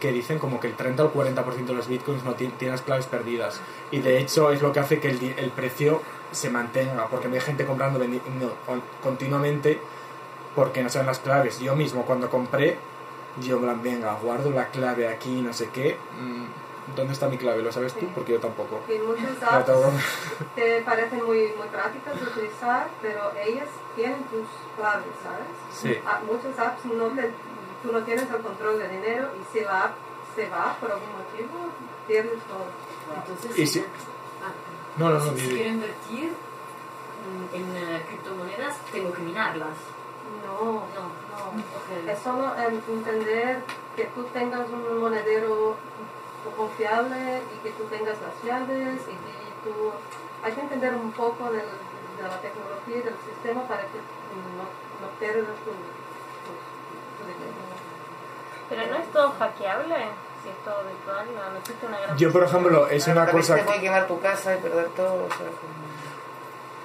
que 0.00 0.12
dicen 0.12 0.38
como 0.38 0.58
que 0.60 0.68
el 0.68 0.74
30 0.74 1.04
o 1.04 1.12
40% 1.12 1.66
de 1.66 1.74
los 1.74 1.88
bitcoins 1.88 2.24
no 2.24 2.34
ti- 2.34 2.46
tienen 2.58 2.72
las 2.72 2.82
claves 2.82 3.06
perdidas. 3.06 3.60
Y 3.90 3.98
de 3.98 4.18
hecho 4.18 4.50
es 4.52 4.62
lo 4.62 4.72
que 4.72 4.80
hace 4.80 4.98
que 5.00 5.10
el, 5.10 5.34
el 5.36 5.50
precio 5.50 6.02
se 6.32 6.50
mantenga, 6.50 7.06
porque 7.08 7.26
hay 7.28 7.40
gente 7.40 7.64
comprando 7.66 7.98
no, 7.98 8.50
con- 8.66 8.82
continuamente 9.02 9.80
porque 10.58 10.82
no 10.82 10.88
saben 10.88 11.06
las 11.06 11.20
claves. 11.20 11.60
Yo 11.60 11.76
mismo 11.76 12.02
cuando 12.02 12.28
compré, 12.28 12.76
yo 13.40 13.60
plan, 13.60 13.80
venga, 13.80 14.12
guardo 14.14 14.50
la 14.50 14.66
clave 14.70 15.06
aquí, 15.06 15.40
no 15.40 15.52
sé 15.52 15.68
qué. 15.68 15.96
mm, 16.20 16.96
¿Dónde 16.96 17.12
está 17.12 17.28
mi 17.28 17.38
clave? 17.38 17.62
¿Lo 17.62 17.70
sabes 17.70 17.92
tú? 17.94 18.00
Sí. 18.00 18.10
Porque 18.12 18.32
yo 18.32 18.40
tampoco. 18.40 18.80
Y 18.88 18.98
muchas 18.98 19.40
apps 19.48 19.70
te 20.56 20.80
parecen 20.82 21.24
muy, 21.24 21.52
muy 21.56 21.68
prácticas 21.68 22.18
de 22.18 22.26
utilizar, 22.26 22.88
pero 23.00 23.30
ellas 23.40 23.68
tienen 23.94 24.20
tus 24.24 24.48
claves, 24.76 25.14
¿sabes? 25.22 25.46
Sí. 25.70 26.02
Ah, 26.04 26.22
muchas 26.26 26.58
apps 26.58 26.86
no 26.86 27.06
te, 27.06 27.30
tú 27.84 27.92
no 27.92 28.02
tienes 28.02 28.28
el 28.28 28.38
control 28.38 28.80
del 28.80 28.90
dinero 28.90 29.30
y 29.40 29.56
si 29.56 29.64
la 29.64 29.84
app 29.84 29.92
se 30.34 30.48
va 30.48 30.76
por 30.80 30.90
algún 30.90 31.12
motivo, 31.12 31.70
pierdes 32.08 32.42
todo. 32.48 32.66
Entonces, 33.14 33.56
Y 33.56 33.64
si 33.64 33.78
ah, 33.78 34.50
No, 34.96 35.10
no, 35.10 35.20
no, 35.20 35.36
si, 35.36 35.46
quiero 35.50 35.70
invertir 35.70 36.32
mm, 36.32 37.54
en 37.54 37.76
eh, 37.76 38.02
criptomonedas, 38.08 38.76
tengo 38.90 39.12
que 39.12 39.22
minarlas. 39.22 39.97
No, 40.46 40.82
No, 40.94 41.04
no, 41.54 42.10
es 42.12 42.18
solo 42.18 42.52
entender 42.56 43.60
que 43.96 44.04
tú 44.06 44.24
tengas 44.32 44.68
un 44.70 44.98
monedero 45.00 45.76
confiable 46.56 47.42
y 47.54 47.58
que 47.62 47.70
tú 47.72 47.84
tengas 47.84 48.16
las 48.20 48.42
llaves 48.44 49.00
y 49.02 49.12
que 49.12 49.34
tú... 49.70 49.92
Hay 50.42 50.52
que 50.52 50.60
entender 50.60 50.94
un 50.94 51.12
poco 51.12 51.44
del- 51.50 51.62
de 51.62 52.22
la 52.22 52.40
tecnología 52.40 52.96
y 52.98 53.02
del 53.02 53.16
sistema 53.26 53.62
para 53.68 53.82
que 53.82 53.98
no, 53.98 54.64
no 55.06 55.08
pierdas 55.20 55.56
tu, 55.64 55.70
tu, 55.70 56.52
tu 57.18 57.22
dinero. 57.26 57.58
Pero 58.68 58.86
no 58.86 58.96
es 59.02 59.12
todo 59.12 59.32
hackeable, 59.38 59.96
si 60.42 60.48
es 60.50 60.56
todo 60.64 60.82
virtual, 60.84 61.26
no, 61.34 61.50
no 61.52 61.58
existe 61.58 61.86
una 61.86 61.98
gran... 62.00 62.16
Yo, 62.18 62.32
por 62.32 62.44
ejemplo, 62.44 62.86
es 62.88 63.06
una 63.08 63.30
cosa... 63.30 63.54
Te 63.54 63.60
que- 63.60 63.66
puede 63.66 63.80
quemar 63.80 64.06
tu 64.06 64.20
casa 64.20 64.54
y 64.56 64.58
perder 64.60 64.88
todo. 64.90 65.14
O 65.24 65.28
sea, 65.28 65.46
como- 65.46 65.87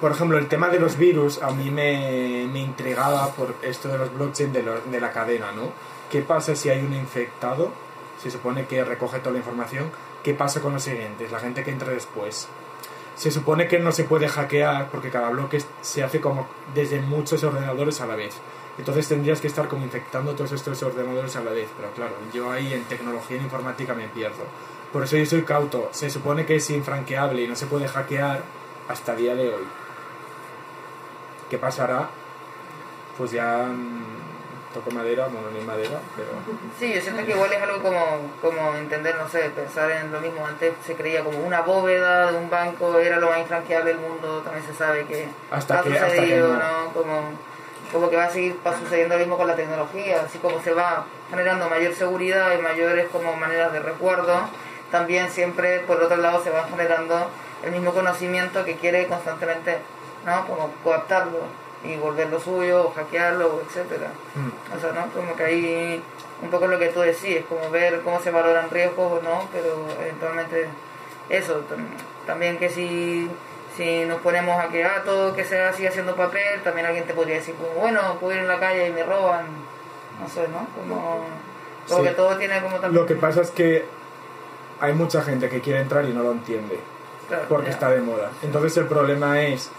Por 0.04 0.12
ejemplo, 0.12 0.36
el 0.36 0.48
tema 0.48 0.68
de 0.68 0.78
los 0.78 0.98
virus 0.98 1.40
a 1.42 1.50
mí 1.52 1.70
me, 1.70 2.46
me 2.52 2.58
intrigaba 2.60 3.28
por 3.32 3.54
esto 3.62 3.88
de 3.88 3.96
los 3.96 4.12
blockchain 4.12 4.52
de, 4.52 4.62
lo- 4.62 4.82
de 4.82 5.00
la 5.00 5.12
cadena, 5.12 5.50
¿no? 5.52 5.70
¿Qué 6.10 6.20
pasa 6.20 6.54
si 6.54 6.68
hay 6.68 6.84
un 6.84 6.92
infectado? 6.92 7.70
Se 8.22 8.30
supone 8.30 8.66
que 8.66 8.84
recoge 8.84 9.20
toda 9.20 9.32
la 9.32 9.38
información. 9.38 9.90
¿Qué 10.22 10.34
pasa 10.34 10.60
con 10.60 10.74
los 10.74 10.82
siguientes? 10.82 11.32
La 11.32 11.38
gente 11.40 11.64
que 11.64 11.70
entre 11.70 11.94
después. 11.94 12.48
Se 13.16 13.30
supone 13.30 13.66
que 13.66 13.78
no 13.78 13.92
se 13.92 14.04
puede 14.04 14.28
hackear 14.28 14.90
porque 14.90 15.08
cada 15.08 15.30
bloque 15.30 15.62
se 15.80 16.02
hace 16.04 16.20
como 16.20 16.48
desde 16.74 17.00
muchos 17.00 17.42
ordenadores 17.42 18.02
a 18.02 18.06
la 18.06 18.14
vez. 18.16 18.34
Entonces 18.76 19.08
tendrías 19.08 19.40
que 19.40 19.46
estar 19.46 19.68
como 19.68 19.84
infectando 19.86 20.34
todos 20.34 20.52
estos 20.52 20.82
ordenadores 20.82 21.34
a 21.36 21.40
la 21.42 21.52
vez. 21.52 21.68
Pero 21.78 21.90
claro, 21.92 22.12
yo 22.34 22.50
ahí 22.50 22.74
en 22.74 22.84
tecnología 22.84 23.38
e 23.38 23.42
informática 23.42 23.94
me 23.94 24.08
pierdo. 24.08 24.44
Por 24.92 25.04
eso 25.04 25.16
yo 25.16 25.24
soy 25.24 25.44
cauto. 25.44 25.88
Se 25.92 26.10
supone 26.10 26.44
que 26.44 26.56
es 26.56 26.68
infranqueable 26.68 27.40
y 27.40 27.48
no 27.48 27.56
se 27.56 27.64
puede 27.64 27.88
hackear 27.88 28.42
hasta 28.86 29.14
día 29.16 29.34
de 29.34 29.48
hoy. 29.48 29.64
¿Qué 31.50 31.58
pasará? 31.58 32.08
Pues 33.18 33.30
ya 33.30 33.64
mm, 33.68 34.72
toco 34.74 34.90
madera, 34.90 35.26
bueno, 35.28 35.50
no 35.50 35.58
hay 35.58 35.64
madera, 35.64 36.00
pero... 36.16 36.28
Sí, 36.78 36.92
yo 36.92 37.00
siento 37.00 37.24
que 37.24 37.30
igual 37.32 37.52
es 37.52 37.62
algo 37.62 37.80
como, 37.82 38.00
como 38.42 38.74
entender, 38.74 39.14
no 39.16 39.28
sé, 39.28 39.50
pensar 39.50 39.90
en 39.90 40.10
lo 40.10 40.20
mismo. 40.20 40.44
Antes 40.46 40.72
se 40.84 40.94
creía 40.94 41.22
como 41.22 41.38
una 41.38 41.60
bóveda 41.60 42.32
de 42.32 42.38
un 42.38 42.50
banco 42.50 42.98
era 42.98 43.18
lo 43.18 43.28
más 43.28 43.38
infranqueable 43.38 43.92
del 43.92 44.00
mundo. 44.00 44.40
También 44.42 44.66
se 44.66 44.74
sabe 44.74 45.04
que 45.06 45.28
Hasta 45.50 45.78
ha 45.78 45.82
que- 45.82 45.92
hasta 45.92 46.06
que 46.06 46.12
sucedido, 46.16 46.54
no. 46.54 46.58
¿no? 46.86 46.92
Como, 46.92 47.22
como 47.92 48.10
que 48.10 48.16
va 48.16 48.24
a 48.24 48.30
seguir 48.30 48.58
va 48.66 48.76
sucediendo 48.76 49.14
lo 49.14 49.20
mismo 49.20 49.36
con 49.36 49.46
la 49.46 49.54
tecnología. 49.54 50.22
Así 50.26 50.38
como 50.38 50.60
se 50.60 50.72
va 50.72 51.04
generando 51.30 51.68
mayor 51.68 51.94
seguridad 51.94 52.58
y 52.58 52.62
mayores 52.62 53.08
como 53.10 53.36
maneras 53.36 53.72
de 53.72 53.78
recuerdo, 53.78 54.40
también 54.90 55.30
siempre 55.30 55.80
por 55.80 56.00
otro 56.02 56.16
lado 56.16 56.42
se 56.42 56.50
va 56.50 56.64
generando 56.68 57.30
el 57.62 57.70
mismo 57.72 57.92
conocimiento 57.94 58.64
que 58.64 58.74
quiere 58.76 59.06
constantemente, 59.06 59.78
¿no? 60.24 60.46
Como 60.46 60.70
coaptarlo 60.82 61.40
y 61.84 61.96
volverlo 61.96 62.40
suyo, 62.40 62.86
o 62.88 62.92
hackearlo, 62.94 63.60
etcétera. 63.66 64.08
Mm. 64.34 64.76
O 64.76 64.80
sea, 64.80 64.92
¿no? 64.92 65.12
Como 65.12 65.36
que 65.36 65.44
hay 65.44 66.02
un 66.42 66.50
poco 66.50 66.66
lo 66.66 66.78
que 66.78 66.88
tú 66.88 67.00
decís, 67.00 67.44
como 67.48 67.70
ver 67.70 68.00
cómo 68.00 68.20
se 68.20 68.30
valoran 68.30 68.70
riesgos 68.70 69.20
o 69.20 69.22
no, 69.22 69.48
pero 69.52 69.86
eventualmente 70.00 70.66
eso, 71.28 71.62
tam- 71.70 71.86
también 72.26 72.58
que 72.58 72.68
si, 72.70 73.30
si 73.76 74.04
nos 74.06 74.20
ponemos 74.22 74.58
a 74.62 74.68
que 74.68 74.84
ah, 74.84 75.02
todo 75.04 75.34
que 75.34 75.44
sea 75.44 75.68
así 75.70 75.86
haciendo 75.86 76.16
papel, 76.16 76.62
también 76.62 76.86
alguien 76.86 77.04
te 77.06 77.12
podría 77.14 77.36
decir, 77.36 77.54
como, 77.54 77.80
bueno, 77.80 78.16
puedo 78.18 78.34
ir 78.34 78.40
en 78.40 78.48
la 78.48 78.58
calle 78.58 78.88
y 78.88 78.92
me 78.92 79.02
roban, 79.02 79.46
no 80.20 80.28
sé, 80.28 80.48
¿no? 80.48 80.66
Como, 80.74 81.24
como 81.88 82.00
Sí. 82.02 82.08
que 82.08 82.14
todo 82.14 82.34
tiene 82.38 82.62
como 82.62 82.76
también... 82.80 82.94
Lo 83.02 83.06
que 83.06 83.14
pasa 83.14 83.42
es 83.42 83.50
que 83.50 83.84
hay 84.80 84.94
mucha 84.94 85.20
gente 85.22 85.50
que 85.50 85.60
quiere 85.60 85.80
entrar 85.80 86.04
y 86.06 86.14
no 86.14 86.22
lo 86.22 86.32
entiende, 86.32 86.80
Claro, 87.28 87.44
porque 87.48 87.66
ya. 87.66 87.72
está 87.72 87.90
de 87.90 88.00
moda. 88.00 88.30
Entonces 88.42 88.74
el 88.78 88.86
problema 88.86 89.42
es 89.42 89.70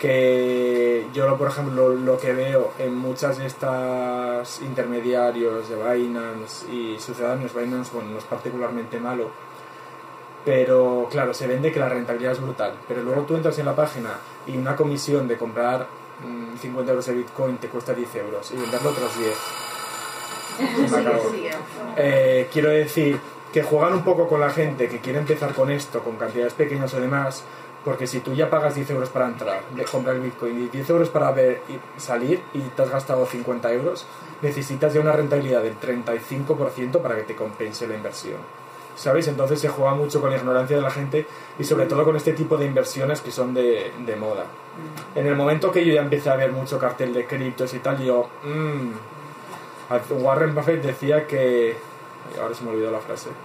que 0.00 1.06
yo, 1.14 1.26
lo- 1.28 1.36
por 1.38 1.48
ejemplo, 1.48 1.88
lo 1.90 2.18
que 2.18 2.32
veo 2.32 2.72
en 2.78 2.94
muchas 2.96 3.38
de 3.38 3.46
estas 3.46 4.60
intermediarios 4.62 5.68
de 5.68 5.76
Binance 5.76 6.70
y 6.72 6.98
sucedáneos, 6.98 7.54
Binance, 7.54 7.90
bueno, 7.94 8.10
no 8.10 8.18
es 8.18 8.24
particularmente 8.24 8.98
malo, 9.00 9.30
pero 10.44 11.08
claro, 11.10 11.34
se 11.34 11.46
vende 11.46 11.72
que 11.72 11.80
la 11.80 11.88
rentabilidad 11.88 12.32
es 12.32 12.40
brutal, 12.40 12.74
pero 12.86 13.02
luego 13.02 13.22
tú 13.22 13.34
entras 13.36 13.58
en 13.58 13.66
la 13.66 13.74
página 13.74 14.10
y 14.46 14.56
una 14.56 14.76
comisión 14.76 15.26
de 15.26 15.36
comprar 15.36 15.86
mm, 16.24 16.56
50 16.58 16.90
euros 16.92 17.06
de 17.06 17.14
Bitcoin 17.14 17.56
te 17.58 17.68
cuesta 17.68 17.92
10 17.94 18.14
euros 18.16 18.50
y 18.52 18.56
venderlo 18.56 18.90
otros 18.90 19.18
10. 19.18 19.34
Sigue, 20.56 20.88
Me 20.88 20.96
acabo. 21.08 21.30
sigue. 21.30 21.50
Eh, 21.96 22.48
quiero 22.52 22.70
decir 22.70 23.18
que 23.52 23.62
juegan 23.62 23.92
un 23.94 24.04
poco 24.04 24.28
con 24.28 24.40
la 24.40 24.50
gente 24.50 24.88
que 24.88 25.00
quiere 25.00 25.18
empezar 25.18 25.52
con 25.54 25.70
esto, 25.70 26.00
con 26.02 26.16
cantidades 26.16 26.54
pequeñas 26.54 26.92
o 26.94 27.00
demás, 27.00 27.42
porque 27.86 28.08
si 28.08 28.18
tú 28.18 28.34
ya 28.34 28.50
pagas 28.50 28.74
10 28.74 28.90
euros 28.90 29.10
para 29.10 29.26
entrar, 29.26 29.62
de 29.70 29.84
comprar 29.84 30.16
el 30.16 30.22
Bitcoin 30.22 30.64
y 30.64 30.68
10 30.70 30.90
euros 30.90 31.08
para 31.08 31.30
ver 31.30 31.62
y 31.68 32.00
salir 32.00 32.42
y 32.52 32.58
te 32.58 32.82
has 32.82 32.90
gastado 32.90 33.24
50 33.24 33.72
euros, 33.72 34.04
necesitas 34.42 34.92
ya 34.92 35.00
una 35.00 35.12
rentabilidad 35.12 35.62
del 35.62 35.78
35% 35.78 37.00
para 37.00 37.14
que 37.14 37.22
te 37.22 37.36
compense 37.36 37.86
la 37.86 37.94
inversión. 37.94 38.38
¿sabes? 38.96 39.28
Entonces 39.28 39.60
se 39.60 39.68
juega 39.68 39.94
mucho 39.94 40.20
con 40.20 40.30
la 40.30 40.36
ignorancia 40.36 40.74
de 40.76 40.82
la 40.82 40.90
gente 40.90 41.28
y 41.60 41.62
sobre 41.62 41.86
todo 41.86 42.04
con 42.04 42.16
este 42.16 42.32
tipo 42.32 42.56
de 42.56 42.66
inversiones 42.66 43.20
que 43.20 43.30
son 43.30 43.54
de, 43.54 43.92
de 44.04 44.16
moda. 44.16 44.46
En 45.14 45.28
el 45.28 45.36
momento 45.36 45.70
que 45.70 45.86
yo 45.86 45.94
ya 45.94 46.00
empecé 46.00 46.28
a 46.30 46.34
ver 46.34 46.50
mucho 46.50 46.80
cartel 46.80 47.14
de 47.14 47.24
criptos 47.24 47.72
y 47.72 47.78
tal, 47.78 48.02
yo... 48.02 48.28
mm, 48.42 50.24
Warren 50.24 50.56
Buffett 50.56 50.82
decía 50.82 51.24
que... 51.28 51.76
Ahora 52.42 52.52
se 52.52 52.64
me 52.64 52.70
olvidó 52.70 52.90
la 52.90 52.98
frase. 52.98 53.30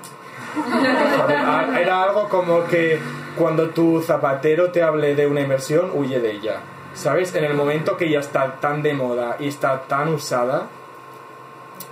Ah, 0.58 1.80
Era 1.80 2.04
algo 2.04 2.28
como 2.28 2.66
que 2.66 3.00
cuando 3.38 3.70
tu 3.70 4.02
zapatero 4.02 4.72
te 4.72 4.84
hable 4.84 5.16
de 5.16 5.28
una 5.28 5.42
inversión, 5.42 5.92
huye 5.94 6.20
de 6.20 6.32
ella. 6.32 6.62
¿Sabes? 6.94 7.34
En 7.36 7.46
el 7.46 7.54
momento 7.54 7.96
que 7.96 8.10
ya 8.10 8.20
está 8.20 8.60
tan 8.60 8.82
de 8.82 8.94
moda 8.94 9.38
y 9.40 9.48
está 9.48 9.82
tan 9.84 10.10
usada, 10.10 10.68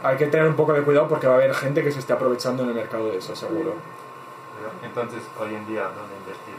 hay 0.03 0.17
que 0.17 0.27
tener 0.27 0.47
un 0.47 0.55
poco 0.55 0.73
de 0.73 0.81
cuidado 0.81 1.07
porque 1.07 1.27
va 1.27 1.33
a 1.33 1.37
haber 1.37 1.53
gente 1.53 1.83
que 1.83 1.91
se 1.91 1.99
esté 1.99 2.13
aprovechando 2.13 2.63
en 2.63 2.69
el 2.69 2.75
mercado 2.75 3.09
de 3.09 3.17
eso, 3.17 3.35
seguro. 3.35 3.75
Entonces, 4.83 5.21
hoy 5.39 5.55
en 5.55 5.65
día, 5.67 5.83
¿dónde 5.83 6.15
invertir? 6.19 6.55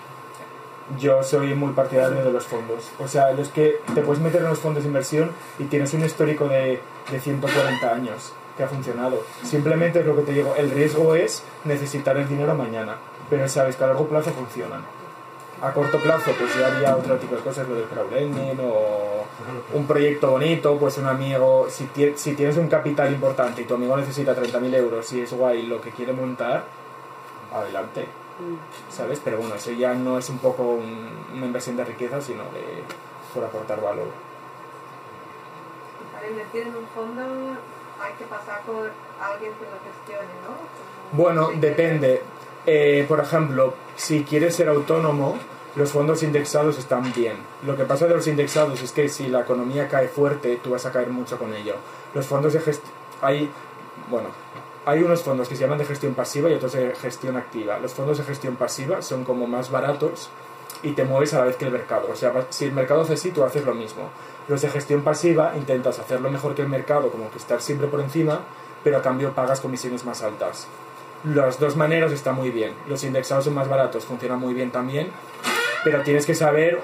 Yo 0.98 1.22
soy 1.22 1.54
muy 1.54 1.72
partidario 1.72 2.24
de 2.24 2.32
los 2.32 2.46
fondos. 2.46 2.90
O 2.98 3.06
sea, 3.06 3.32
los 3.32 3.48
que 3.48 3.80
te 3.94 4.00
puedes 4.02 4.22
meter 4.22 4.42
en 4.42 4.48
los 4.48 4.58
fondos 4.58 4.82
de 4.82 4.88
inversión 4.88 5.30
y 5.58 5.64
tienes 5.64 5.92
un 5.94 6.04
histórico 6.04 6.48
de, 6.48 6.80
de 7.10 7.20
140 7.20 7.92
años 7.92 8.32
que 8.56 8.64
ha 8.64 8.68
funcionado. 8.68 9.22
Simplemente 9.44 10.00
es 10.00 10.06
lo 10.06 10.16
que 10.16 10.22
te 10.22 10.32
digo, 10.32 10.54
el 10.56 10.70
riesgo 10.70 11.14
es 11.14 11.44
necesitar 11.64 12.16
el 12.16 12.28
dinero 12.28 12.54
mañana, 12.54 12.96
pero 13.30 13.48
sabes 13.48 13.76
que 13.76 13.84
a 13.84 13.86
largo 13.86 14.06
plazo 14.08 14.30
funcionan. 14.32 14.82
A 15.62 15.72
corto 15.72 15.98
plazo, 15.98 16.32
pues 16.38 16.54
yo 16.56 16.64
haría 16.66 16.96
otro 16.96 17.16
tipo 17.18 17.36
de 17.36 17.42
cosas, 17.42 17.68
lo 17.68 17.74
del 17.74 17.84
crowdlending 17.84 18.58
o 18.62 19.24
un 19.74 19.86
proyecto 19.86 20.30
bonito, 20.30 20.76
pues 20.78 20.96
un 20.98 21.06
amigo, 21.06 21.66
si, 21.70 21.88
si 22.16 22.34
tienes 22.34 22.56
un 22.56 22.66
capital 22.68 23.12
importante 23.12 23.60
y 23.62 23.64
tu 23.66 23.74
amigo 23.74 23.94
necesita 23.96 24.34
30.000 24.34 24.74
euros 24.74 25.12
y 25.12 25.20
es 25.20 25.32
guay 25.32 25.62
lo 25.66 25.80
que 25.80 25.90
quiere 25.90 26.12
montar, 26.14 26.64
adelante. 27.54 28.06
¿sabes? 28.90 29.20
Pero 29.22 29.36
bueno, 29.36 29.54
eso 29.56 29.70
ya 29.72 29.92
no 29.92 30.16
es 30.18 30.30
un 30.30 30.38
poco 30.38 30.62
un- 30.62 31.26
una 31.34 31.44
inversión 31.44 31.76
de 31.76 31.84
riqueza, 31.84 32.22
sino 32.22 32.44
de 32.44 32.82
por 33.34 33.44
aportar 33.44 33.82
valor. 33.82 34.08
Para 36.12 36.26
invertir 36.28 36.62
en 36.68 36.76
un 36.76 36.86
fondo 36.94 37.22
hay 38.00 38.12
que 38.18 38.24
pasar 38.24 38.62
por 38.62 38.90
alguien 39.20 39.52
que 39.52 39.64
lo 39.64 39.76
gestione, 39.84 40.32
¿no? 40.42 41.18
Bueno, 41.22 41.50
depende. 41.54 42.22
Eh, 42.66 43.04
por 43.08 43.20
ejemplo, 43.20 43.74
si 43.96 44.24
quieres 44.24 44.54
ser 44.54 44.68
autónomo, 44.68 45.38
los 45.76 45.90
fondos 45.90 46.22
indexados 46.22 46.78
están 46.78 47.12
bien. 47.12 47.36
Lo 47.64 47.76
que 47.76 47.84
pasa 47.84 48.06
de 48.06 48.14
los 48.14 48.26
indexados 48.26 48.82
es 48.82 48.92
que 48.92 49.08
si 49.08 49.28
la 49.28 49.40
economía 49.40 49.88
cae 49.88 50.08
fuerte, 50.08 50.58
tú 50.62 50.70
vas 50.70 50.84
a 50.86 50.92
caer 50.92 51.10
mucho 51.10 51.38
con 51.38 51.54
ello. 51.54 51.76
Los 52.14 52.26
fondos 52.26 52.52
de 52.52 52.60
gestión... 52.60 52.92
Hay, 53.22 53.50
bueno, 54.08 54.28
hay 54.86 55.02
unos 55.02 55.22
fondos 55.22 55.48
que 55.48 55.56
se 55.56 55.62
llaman 55.62 55.78
de 55.78 55.84
gestión 55.84 56.14
pasiva 56.14 56.50
y 56.50 56.54
otros 56.54 56.72
de 56.72 56.94
gestión 56.96 57.36
activa. 57.36 57.78
Los 57.78 57.92
fondos 57.94 58.18
de 58.18 58.24
gestión 58.24 58.56
pasiva 58.56 59.02
son 59.02 59.24
como 59.24 59.46
más 59.46 59.70
baratos 59.70 60.30
y 60.82 60.92
te 60.92 61.04
mueves 61.04 61.34
a 61.34 61.38
la 61.38 61.44
vez 61.44 61.56
que 61.56 61.66
el 61.66 61.72
mercado. 61.72 62.08
O 62.10 62.16
sea, 62.16 62.46
si 62.50 62.64
el 62.64 62.72
mercado 62.72 63.02
hace 63.02 63.14
así, 63.14 63.30
tú 63.30 63.44
haces 63.44 63.64
lo 63.64 63.74
mismo. 63.74 64.10
Los 64.48 64.62
de 64.62 64.70
gestión 64.70 65.02
pasiva 65.02 65.54
intentas 65.56 65.98
hacerlo 65.98 66.30
mejor 66.30 66.54
que 66.54 66.62
el 66.62 66.68
mercado, 66.68 67.10
como 67.10 67.30
que 67.30 67.38
estar 67.38 67.60
siempre 67.60 67.86
por 67.88 68.00
encima, 68.00 68.40
pero 68.82 68.98
a 68.98 69.02
cambio 69.02 69.34
pagas 69.34 69.60
comisiones 69.60 70.04
más 70.04 70.22
altas. 70.22 70.66
Las 71.24 71.60
dos 71.60 71.76
maneras 71.76 72.12
están 72.12 72.34
muy 72.34 72.50
bien. 72.50 72.72
Los 72.88 73.04
indexados 73.04 73.44
son 73.44 73.54
más 73.54 73.68
baratos, 73.68 74.04
funcionan 74.04 74.40
muy 74.40 74.54
bien 74.54 74.70
también, 74.70 75.10
pero 75.84 76.02
tienes 76.02 76.24
que 76.24 76.34
saber, 76.34 76.80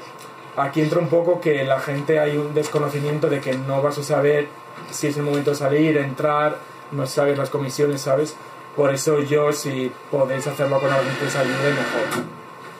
aquí 0.56 0.82
entra 0.82 0.98
un 0.98 1.08
poco 1.08 1.40
que 1.40 1.64
la 1.64 1.80
gente 1.80 2.18
hay 2.18 2.36
un 2.36 2.52
desconocimiento 2.52 3.30
de 3.30 3.40
que 3.40 3.54
no 3.54 3.80
vas 3.80 3.96
a 3.98 4.02
saber 4.02 4.48
si 4.90 5.06
es 5.06 5.16
el 5.16 5.22
momento 5.22 5.50
de 5.50 5.56
salir, 5.56 5.96
entrar, 5.96 6.58
no 6.92 7.06
sabes 7.06 7.38
las 7.38 7.48
comisiones, 7.48 8.02
¿sabes? 8.02 8.36
Por 8.76 8.92
eso 8.92 9.20
yo, 9.20 9.52
si 9.52 9.90
podéis 10.10 10.46
hacerlo 10.46 10.78
con 10.80 10.92
alguien 10.92 11.16
que 11.16 11.26
os 11.26 11.34
ayude, 11.34 11.70
mejor. 11.70 12.24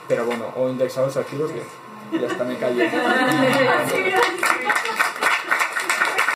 Pero 0.07 0.25
bueno, 0.25 0.53
o 0.55 0.69
indexados 0.69 1.17
activos, 1.17 1.51
bien. 1.51 1.65
Ya 2.11 2.27
está, 2.27 2.43
me 2.43 2.53
mira, 2.53 2.69